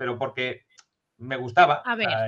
pero 0.01 0.17
porque 0.17 0.65
me 1.19 1.37
gustaba. 1.37 1.83
A 1.85 1.95
ver. 1.95 2.09
a 2.09 2.27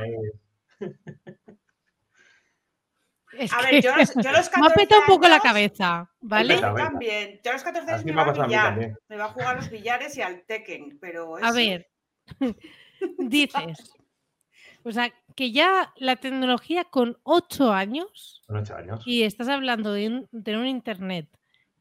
ver, 3.63 3.83
yo, 3.83 3.97
los, 3.97 4.15
yo 4.15 4.31
los 4.31 4.51
14 4.51 4.57
Me 4.61 4.67
apeta 4.67 4.99
un 4.99 5.07
poco 5.07 5.27
la 5.27 5.41
cabeza, 5.41 6.13
¿vale? 6.21 6.57
Yo 6.57 6.75
también. 6.75 7.41
Yo 7.43 7.51
a 7.51 7.55
los 7.55 7.63
14 7.63 7.91
años 7.91 8.05
me 8.05 8.13
iba 8.13 8.23
a 8.25 8.47
billar. 8.47 8.77
Me 8.77 9.17
iba 9.17 9.25
a 9.25 9.29
jugar 9.29 9.49
a 9.49 9.55
los 9.55 9.71
billares 9.71 10.15
y 10.19 10.21
al 10.21 10.43
Tekken, 10.43 10.99
pero 11.01 11.43
A 11.43 11.51
ver, 11.53 11.89
dices, 13.19 13.95
o 14.85 14.93
sea, 14.93 15.11
que 15.35 15.51
ya 15.51 15.95
la 15.97 16.17
tecnología 16.17 16.85
con 16.85 17.17
8 17.23 17.73
años... 17.73 18.43
Con 18.47 18.59
8 18.59 18.77
años. 18.77 19.03
Y 19.07 19.23
estás 19.23 19.49
hablando 19.49 19.95
de 19.95 20.27
tener 20.45 20.61
un 20.61 20.67
internet 20.67 21.27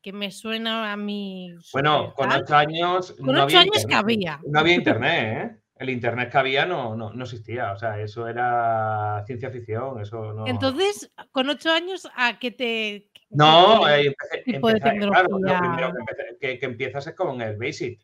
que 0.01 0.13
me 0.13 0.31
suena 0.31 0.93
a 0.93 0.95
mí... 0.95 1.53
Bueno, 1.73 2.13
con 2.13 2.31
8 2.31 2.55
años... 2.55 3.13
Con 3.19 3.37
8 3.37 3.57
años 3.57 3.85
que 3.85 3.93
había. 3.93 4.39
No 4.47 4.61
había 4.61 4.75
internet, 4.75 5.51
¿eh? 5.51 5.60
El 5.81 5.89
internet 5.89 6.31
que 6.31 6.37
había 6.37 6.65
no, 6.65 6.95
no, 6.95 7.11
no, 7.11 7.23
existía. 7.23 7.71
O 7.71 7.77
sea, 7.77 7.99
eso 7.99 8.27
era 8.27 9.23
ciencia 9.25 9.49
ficción. 9.49 9.99
Eso 9.99 10.33
no... 10.33 10.47
Entonces, 10.47 11.11
con 11.31 11.49
ocho 11.49 11.71
años, 11.71 12.07
¿a 12.15 12.37
qué 12.39 12.51
te. 12.51 13.09
No, 13.31 13.87
eh, 13.89 14.13
claro, 14.43 15.39
lo 15.39 15.59
primero 15.59 15.93
que, 16.39 16.59
que, 16.59 16.65
empiezas 16.65 17.07
es 17.07 17.15
con 17.15 17.41
el 17.41 17.57
Basic. 17.57 17.99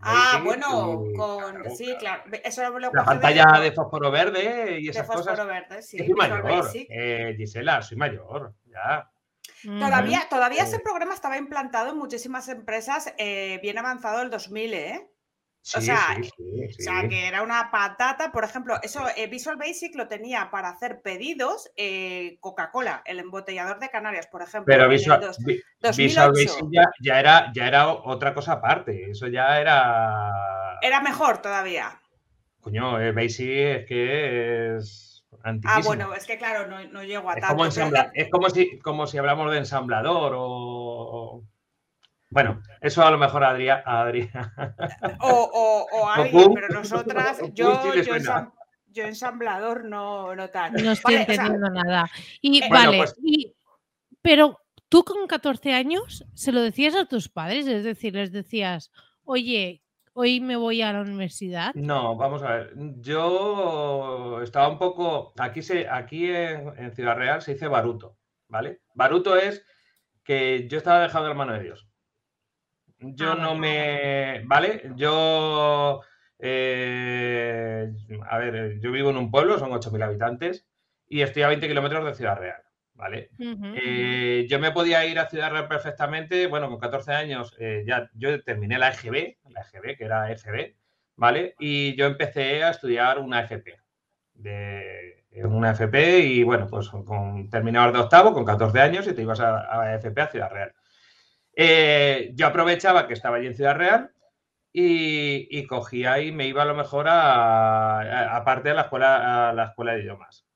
Ah, 0.00 0.40
bueno, 0.44 1.02
con. 1.16 1.70
Sí, 1.76 1.94
claro. 1.98 2.22
Eso 2.44 2.70
lo 2.70 2.92
La 2.92 3.04
pantalla 3.04 3.60
de... 3.60 3.72
fósforo 3.72 4.10
verde 4.10 4.78
y 4.80 4.88
esas 4.88 5.06
de 5.06 5.12
fósforo 5.12 5.36
cosas. 5.36 5.46
verde, 5.46 5.82
sí. 5.82 5.98
Soy 5.98 6.08
mayor, 6.10 6.44
eh, 6.74 7.34
Gisela, 7.36 7.82
soy 7.82 7.96
mayor, 7.96 8.54
ya. 8.66 9.10
Todavía, 9.62 10.26
todavía 10.28 10.64
ese 10.64 10.78
programa 10.78 11.14
estaba 11.14 11.38
implantado 11.38 11.90
en 11.90 11.98
muchísimas 11.98 12.48
empresas 12.48 13.14
eh, 13.16 13.58
bien 13.62 13.78
avanzado 13.78 14.20
el 14.20 14.30
2000, 14.30 14.74
¿eh? 14.74 15.10
O, 15.66 15.80
sea, 15.80 17.08
que 17.08 17.26
era 17.26 17.42
una 17.42 17.70
patata. 17.70 18.30
Por 18.30 18.44
ejemplo, 18.44 18.78
eso 18.82 19.02
eh, 19.16 19.26
Visual 19.28 19.56
Basic 19.56 19.94
lo 19.94 20.08
tenía 20.08 20.50
para 20.50 20.68
hacer 20.68 21.00
pedidos 21.00 21.70
eh, 21.76 22.36
Coca-Cola, 22.40 23.02
el 23.06 23.18
embotellador 23.18 23.78
de 23.78 23.88
Canarias, 23.88 24.26
por 24.26 24.42
ejemplo. 24.42 24.66
Pero 24.66 24.88
Visual, 24.90 25.22
Basic 25.80 26.66
ya, 27.00 27.18
era, 27.18 27.50
ya 27.54 27.66
era 27.66 27.88
otra 27.88 28.34
cosa 28.34 28.52
aparte. 28.52 29.10
Eso 29.10 29.26
ya 29.28 29.58
era. 29.58 30.78
Era 30.82 31.00
mejor 31.00 31.40
todavía. 31.40 31.98
Coño, 32.60 33.00
eh, 33.00 33.12
Basic 33.12 33.48
es 33.48 33.86
que 33.86 34.76
es. 34.76 35.24
Ah, 35.64 35.80
bueno, 35.82 36.14
es 36.14 36.26
que 36.26 36.36
claro, 36.36 36.66
no, 36.68 36.84
no 36.88 37.02
llego 37.02 37.28
a 37.30 37.34
es 37.34 37.40
tanto. 37.40 37.56
Como 37.56 37.66
es 38.14 38.28
como 38.30 38.50
si, 38.50 38.78
como 38.80 39.06
si 39.06 39.18
hablamos 39.18 39.50
de 39.50 39.58
ensamblador 39.58 40.32
o 40.36 41.42
bueno, 42.30 42.62
eso 42.80 43.04
a 43.04 43.10
lo 43.10 43.18
mejor 43.18 43.44
Adrián. 43.44 43.82
O, 45.20 45.86
o, 45.92 46.08
alguien, 46.08 46.52
pero 46.54 46.68
nosotras, 46.68 47.40
yo, 47.54 47.80
yo, 48.92 49.04
ensamblador 49.04 49.84
no, 49.84 50.34
no 50.34 50.50
tanto. 50.50 50.82
No 50.82 50.92
estoy 50.92 51.14
entendiendo 51.14 51.70
nada. 51.70 52.10
Y 52.40 52.62
eh, 52.62 52.68
vale, 52.70 52.98
pues 52.98 53.14
pero 54.22 54.58
tú 54.88 55.04
con 55.04 55.26
14 55.26 55.74
años 55.74 56.24
se 56.34 56.50
lo 56.50 56.62
decías 56.62 56.94
a 56.94 57.04
tus 57.04 57.28
padres, 57.28 57.66
es 57.66 57.84
decir, 57.84 58.14
les 58.14 58.32
decías, 58.32 58.90
oye, 59.24 59.82
hoy 60.14 60.40
me 60.40 60.56
voy 60.56 60.80
a 60.82 60.92
la 60.92 61.02
universidad. 61.02 61.74
No, 61.74 62.16
vamos 62.16 62.42
a 62.42 62.54
ver. 62.54 62.72
Yo 63.00 64.40
estaba 64.42 64.68
un 64.68 64.78
poco. 64.78 65.34
Aquí, 65.38 65.62
se, 65.62 65.88
aquí 65.88 66.30
en, 66.30 66.72
en 66.78 66.92
Ciudad 66.94 67.16
Real 67.16 67.42
se 67.42 67.52
dice 67.52 67.68
baruto, 67.68 68.16
¿vale? 68.48 68.80
Baruto 68.94 69.36
es 69.36 69.64
que 70.24 70.66
yo 70.68 70.78
estaba 70.78 71.00
dejado 71.00 71.24
de 71.24 71.30
la 71.30 71.36
mano 71.36 71.52
de 71.52 71.62
Dios. 71.62 71.86
Yo 73.12 73.32
ah, 73.32 73.34
no 73.36 73.54
me. 73.54 74.42
¿Vale? 74.44 74.92
Yo. 74.96 76.00
Eh, 76.38 77.92
a 78.28 78.38
ver, 78.38 78.80
yo 78.80 78.92
vivo 78.92 79.10
en 79.10 79.16
un 79.16 79.30
pueblo, 79.30 79.58
son 79.58 79.70
8.000 79.70 80.02
habitantes, 80.02 80.66
y 81.08 81.22
estoy 81.22 81.42
a 81.42 81.48
20 81.48 81.68
kilómetros 81.68 82.04
de 82.04 82.14
Ciudad 82.14 82.38
Real. 82.38 82.62
¿Vale? 82.94 83.30
Eh, 83.38 84.46
yo 84.48 84.60
me 84.60 84.70
podía 84.70 85.04
ir 85.04 85.18
a 85.18 85.28
Ciudad 85.28 85.50
Real 85.50 85.66
perfectamente, 85.66 86.46
bueno, 86.46 86.68
con 86.68 86.78
14 86.78 87.12
años 87.12 87.54
eh, 87.58 87.82
ya 87.84 88.08
yo 88.14 88.40
terminé 88.44 88.78
la 88.78 88.90
EGB, 88.90 89.38
la 89.50 89.62
EGB, 89.62 89.96
que 89.96 90.04
era 90.04 90.28
FB, 90.28 90.76
¿vale? 91.16 91.56
Y 91.58 91.96
yo 91.96 92.06
empecé 92.06 92.62
a 92.62 92.70
estudiar 92.70 93.18
una 93.18 93.40
FP, 93.40 93.80
de, 94.34 95.24
una 95.42 95.72
FP 95.72 96.20
y 96.20 96.44
bueno, 96.44 96.68
pues 96.68 96.88
con 96.88 97.50
terminador 97.50 97.92
de 97.92 97.98
octavo, 97.98 98.32
con 98.32 98.44
14 98.44 98.80
años, 98.80 99.06
y 99.08 99.12
te 99.12 99.22
ibas 99.22 99.40
a, 99.40 99.80
a 99.80 99.94
FP 99.96 100.20
a 100.20 100.26
Ciudad 100.28 100.52
Real. 100.52 100.72
Eh, 101.56 102.32
yo 102.34 102.46
aprovechaba 102.46 103.06
que 103.06 103.14
estaba 103.14 103.36
allí 103.36 103.46
en 103.46 103.54
Ciudad 103.54 103.76
Real 103.76 104.10
y, 104.72 105.66
cogía 105.66 106.18
y 106.20 106.32
me 106.32 106.48
iba 106.48 106.62
a 106.62 106.66
lo 106.66 106.74
mejor 106.74 107.06
a, 107.08 108.36
aparte 108.36 108.70
de 108.70 108.74
la 108.74 108.82
escuela, 108.82 109.50
a 109.50 109.52
la 109.52 109.64
escuela 109.64 109.92
de 109.92 110.02
idiomas. 110.02 110.46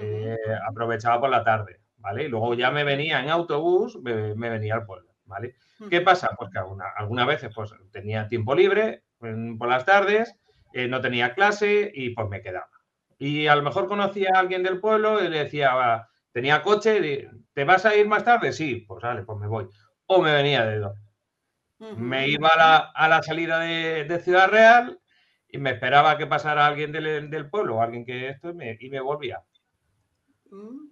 Eh, 0.00 0.36
aprovechaba 0.66 1.20
por 1.20 1.30
la 1.30 1.44
tarde, 1.44 1.80
¿vale? 1.98 2.24
Y 2.24 2.28
luego 2.28 2.54
ya 2.54 2.70
me 2.70 2.82
venía 2.82 3.20
en 3.20 3.28
autobús, 3.28 4.00
me, 4.02 4.34
venía 4.34 4.74
al 4.74 4.86
pueblo, 4.86 5.14
¿vale? 5.26 5.56
¿Qué 5.90 6.00
pasa? 6.00 6.30
Pues 6.36 6.50
que 6.50 6.58
algunas 6.96 7.26
veces 7.26 7.52
pues, 7.54 7.72
tenía 7.90 8.26
tiempo 8.26 8.54
libre 8.54 9.04
por 9.18 9.68
las 9.68 9.84
tardes, 9.84 10.34
eh, 10.72 10.88
no 10.88 11.00
tenía 11.00 11.34
clase 11.34 11.90
y 11.94 12.10
pues 12.10 12.28
me 12.28 12.42
quedaba. 12.42 12.70
Y 13.18 13.46
a 13.46 13.54
lo 13.54 13.62
mejor 13.62 13.86
conocía 13.86 14.30
a 14.34 14.40
alguien 14.40 14.62
del 14.62 14.80
pueblo 14.80 15.22
y 15.22 15.28
le 15.28 15.44
decía, 15.44 16.08
tenía 16.32 16.62
coche, 16.62 17.28
¿te 17.52 17.64
vas 17.64 17.84
a 17.86 17.94
ir 17.94 18.08
más 18.08 18.24
tarde? 18.24 18.52
Sí, 18.52 18.84
pues 18.88 19.02
vale, 19.02 19.22
pues 19.22 19.38
me 19.38 19.46
voy 19.46 19.68
o 20.06 20.22
me 20.22 20.32
venía 20.32 20.64
de 20.64 20.78
dos. 20.78 20.98
Me 21.96 22.28
iba 22.28 22.48
a 22.48 23.08
la, 23.08 23.22
salida 23.22 23.58
de, 23.58 24.20
Ciudad 24.20 24.48
Real 24.48 25.00
y 25.48 25.58
me 25.58 25.70
esperaba 25.70 26.16
que 26.16 26.28
pasara 26.28 26.64
alguien 26.64 26.92
del, 26.92 27.50
pueblo 27.50 27.76
o 27.76 27.82
alguien 27.82 28.04
que 28.04 28.28
esto 28.28 28.50
y 28.50 28.88
me, 28.88 29.00
volvía. 29.00 29.42
Mm. 30.50 30.91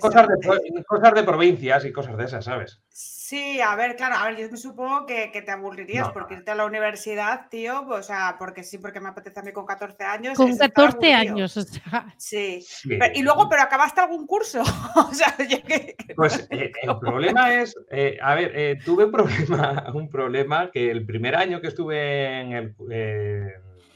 Cosas 0.00 0.26
de, 0.26 0.84
cosas 0.84 1.14
de 1.14 1.22
provincias 1.22 1.84
y 1.84 1.92
cosas 1.92 2.16
de 2.16 2.24
esas, 2.24 2.44
¿sabes? 2.44 2.80
Sí, 2.88 3.60
a 3.60 3.76
ver, 3.76 3.94
claro, 3.94 4.16
a 4.16 4.26
ver, 4.26 4.36
yo 4.36 4.50
me 4.50 4.56
supongo 4.56 5.06
que, 5.06 5.30
te 5.30 5.50
aburrirías 5.52 6.10
porque 6.10 6.34
irte 6.34 6.50
a 6.50 6.56
la 6.56 6.66
universidad, 6.66 7.48
tío, 7.48 7.86
o 7.88 8.02
sea, 8.02 8.34
porque 8.40 8.64
sí, 8.64 8.78
porque 8.78 9.00
me 9.00 9.10
apetece 9.10 9.38
a 9.38 9.42
mí 9.44 9.52
con 9.52 9.64
14 9.64 10.02
años. 10.02 10.36
Con 10.36 10.56
14 10.56 11.14
años, 11.14 11.56
o 11.56 11.62
sea. 11.62 12.12
Sí. 12.16 12.66
y 13.14 13.22
luego, 13.22 13.48
pero 13.48 13.62
acabaste 13.62 14.00
algún 14.00 14.26
curso. 14.26 14.62
o 14.96 15.14
sea, 15.14 15.36
que, 15.36 15.94
Pues 16.16 16.48
eh, 16.50 16.72
el 16.82 16.98
problema 16.98 17.54
es, 17.54 17.76
eh, 17.90 18.18
a 18.20 18.34
ver, 18.34 18.50
eh, 18.54 18.78
tuve 18.84 19.04
un 19.04 19.12
problema, 19.12 19.86
un 19.94 20.10
problema 20.10 20.70
que 20.72 20.90
el 20.90 21.06
primer 21.06 21.36
año 21.36 21.60
que 21.60 21.68
estuve 21.68 22.40
en 22.40 22.52
el, 22.52 22.74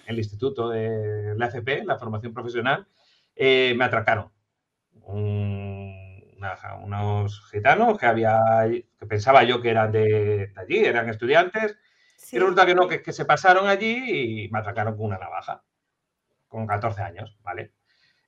el 0.06 0.18
instituto 0.18 0.68
de 0.68 1.34
la 1.36 1.46
FP, 1.46 1.84
la 1.84 1.98
formación 1.98 2.32
profesional, 2.32 2.86
me 3.36 3.84
atracaron 3.84 4.36
unos 6.82 7.50
gitanos 7.50 7.98
que 7.98 8.07
había 8.07 8.40
que 8.98 9.07
pensaba 9.07 9.44
yo 9.44 9.61
que 9.62 9.70
eran 9.70 9.92
de, 9.92 10.52
allí, 10.57 10.78
eran 10.78 11.09
estudiantes, 11.09 11.78
y 12.32 12.38
resulta 12.38 12.66
que 12.66 12.74
no, 12.74 12.88
que, 12.88 13.02
que 13.02 13.12
se 13.12 13.24
pasaron 13.24 13.68
allí 13.68 14.44
y 14.44 14.48
me 14.48 14.59
atracaron 14.59 14.96
con 14.96 15.07
una 15.07 15.18
navaja, 15.18 15.62
con 16.48 16.66
14 16.66 17.02
años, 17.02 17.36
¿vale? 17.42 17.72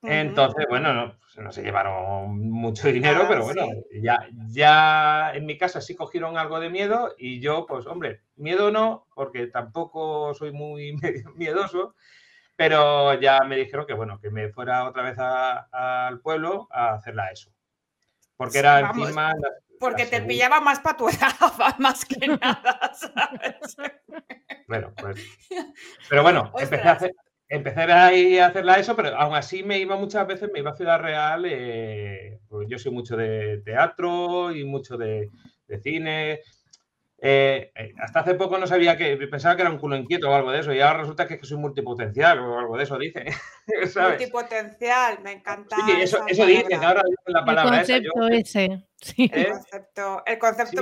Entonces, 0.03 0.67
bueno, 0.69 0.95
no, 0.95 1.19
pues 1.19 1.37
no, 1.39 1.51
se 1.51 1.63
llevaron 1.63 2.39
mucho 2.51 2.89
dinero, 2.89 3.25
pero 3.29 3.43
bueno, 3.43 3.67
ya, 4.01 4.29
ya 4.47 5.33
en 5.35 5.45
mi 5.45 5.59
casa 5.59 5.81
sí 5.81 5.97
cogieron 5.97 6.39
algo 6.39 6.61
de 6.61 6.71
miedo 6.71 7.15
y 7.19 7.41
yo, 7.41 7.67
pues 7.67 7.87
hombre, 7.87 8.23
miedo 8.37 8.71
no, 8.71 9.09
porque 9.15 9.49
tampoco 9.49 10.35
soy 10.35 10.53
muy 10.53 10.97
miedoso, 11.35 11.97
pero 12.59 13.15
ya 13.21 13.39
me 13.47 13.55
dijeron 13.55 13.87
que 13.87 13.95
bueno, 13.95 14.19
que 14.21 14.31
me 14.31 14.49
fuera 14.49 14.89
otra 14.89 15.05
vez 15.05 15.17
al 15.17 16.19
pueblo 16.19 16.67
a 16.73 16.95
hacerla 16.95 17.31
eso. 17.31 17.53
Porque 18.37 18.59
era 18.59 18.81
encima. 18.81 19.33
porque 19.79 20.07
te 20.07 20.23
pillaba 20.23 20.61
más 20.61 20.81
para 20.81 20.97
tu 20.97 21.09
edad, 21.09 21.79
más 21.79 22.05
que 22.05 22.27
nada, 22.27 22.93
¿sabes? 22.95 23.77
Bueno, 24.67 24.93
pues. 24.97 25.25
Pero 26.09 26.25
bueno, 26.25 26.53
empecé 26.59 26.89
a, 26.89 26.93
hacer, 26.93 27.15
empecé 27.49 27.83
a, 27.93 28.47
hacerla 28.47 28.81
eso, 28.81 28.97
pero 28.97 29.17
aún 29.17 29.37
así 29.37 29.63
me 29.63 29.79
iba 29.79 29.95
muchas 29.95 30.27
veces, 30.27 30.51
me 30.53 30.59
iba 30.59 30.73
a 30.73 30.77
Ciudad 30.77 30.99
Real. 30.99 31.45
Eh, 31.47 32.41
pues 32.49 32.67
yo 32.69 32.77
soy 32.77 32.91
mucho 32.91 33.17
de 33.17 33.63
teatro 33.65 34.51
y 34.51 34.65
mucho 34.65 34.97
de, 34.97 35.31
de 35.69 35.79
cine. 35.79 36.41
Eh, 37.21 37.73
eh, 37.75 37.95
hasta 37.99 38.21
hace 38.21 38.35
poco 38.35 38.59
no 38.59 38.67
sabía 38.69 38.97
que, 38.97 39.17
pensaba 39.27 39.57
que 39.57 39.63
era 39.63 39.71
un 39.71 39.79
culo 39.79 39.97
inquieto 39.97 40.31
o 40.31 40.35
algo 40.35 40.53
de 40.53 40.61
eso, 40.61 40.73
y 40.73 40.81
ahora 40.81 41.01
resulta 41.01 41.27
que, 41.27 41.35
es 41.35 41.41
que 41.41 41.47
soy 41.47 41.59
multipotencial 41.59 42.39
o 42.39 42.59
algo 42.59 42.77
de 42.77 42.85
eso, 42.85 42.97
dice. 42.97 43.25
Multipotencial, 43.97 45.21
me 45.23 45.33
encanta. 45.33 45.77
Sí, 45.85 45.93
eso, 46.01 46.21
eso 46.29 46.47
dicen, 46.47 46.83
ahora 46.85 47.03
dicen 47.05 47.35
la 47.35 47.45
palabra. 47.45 47.81
El 47.81 47.87
concepto 47.87 48.29
ese. 48.29 48.85
Sí. 49.01 49.31
El, 49.33 49.49
concepto, 49.49 50.23
el 50.27 50.39
concepto 50.39 50.77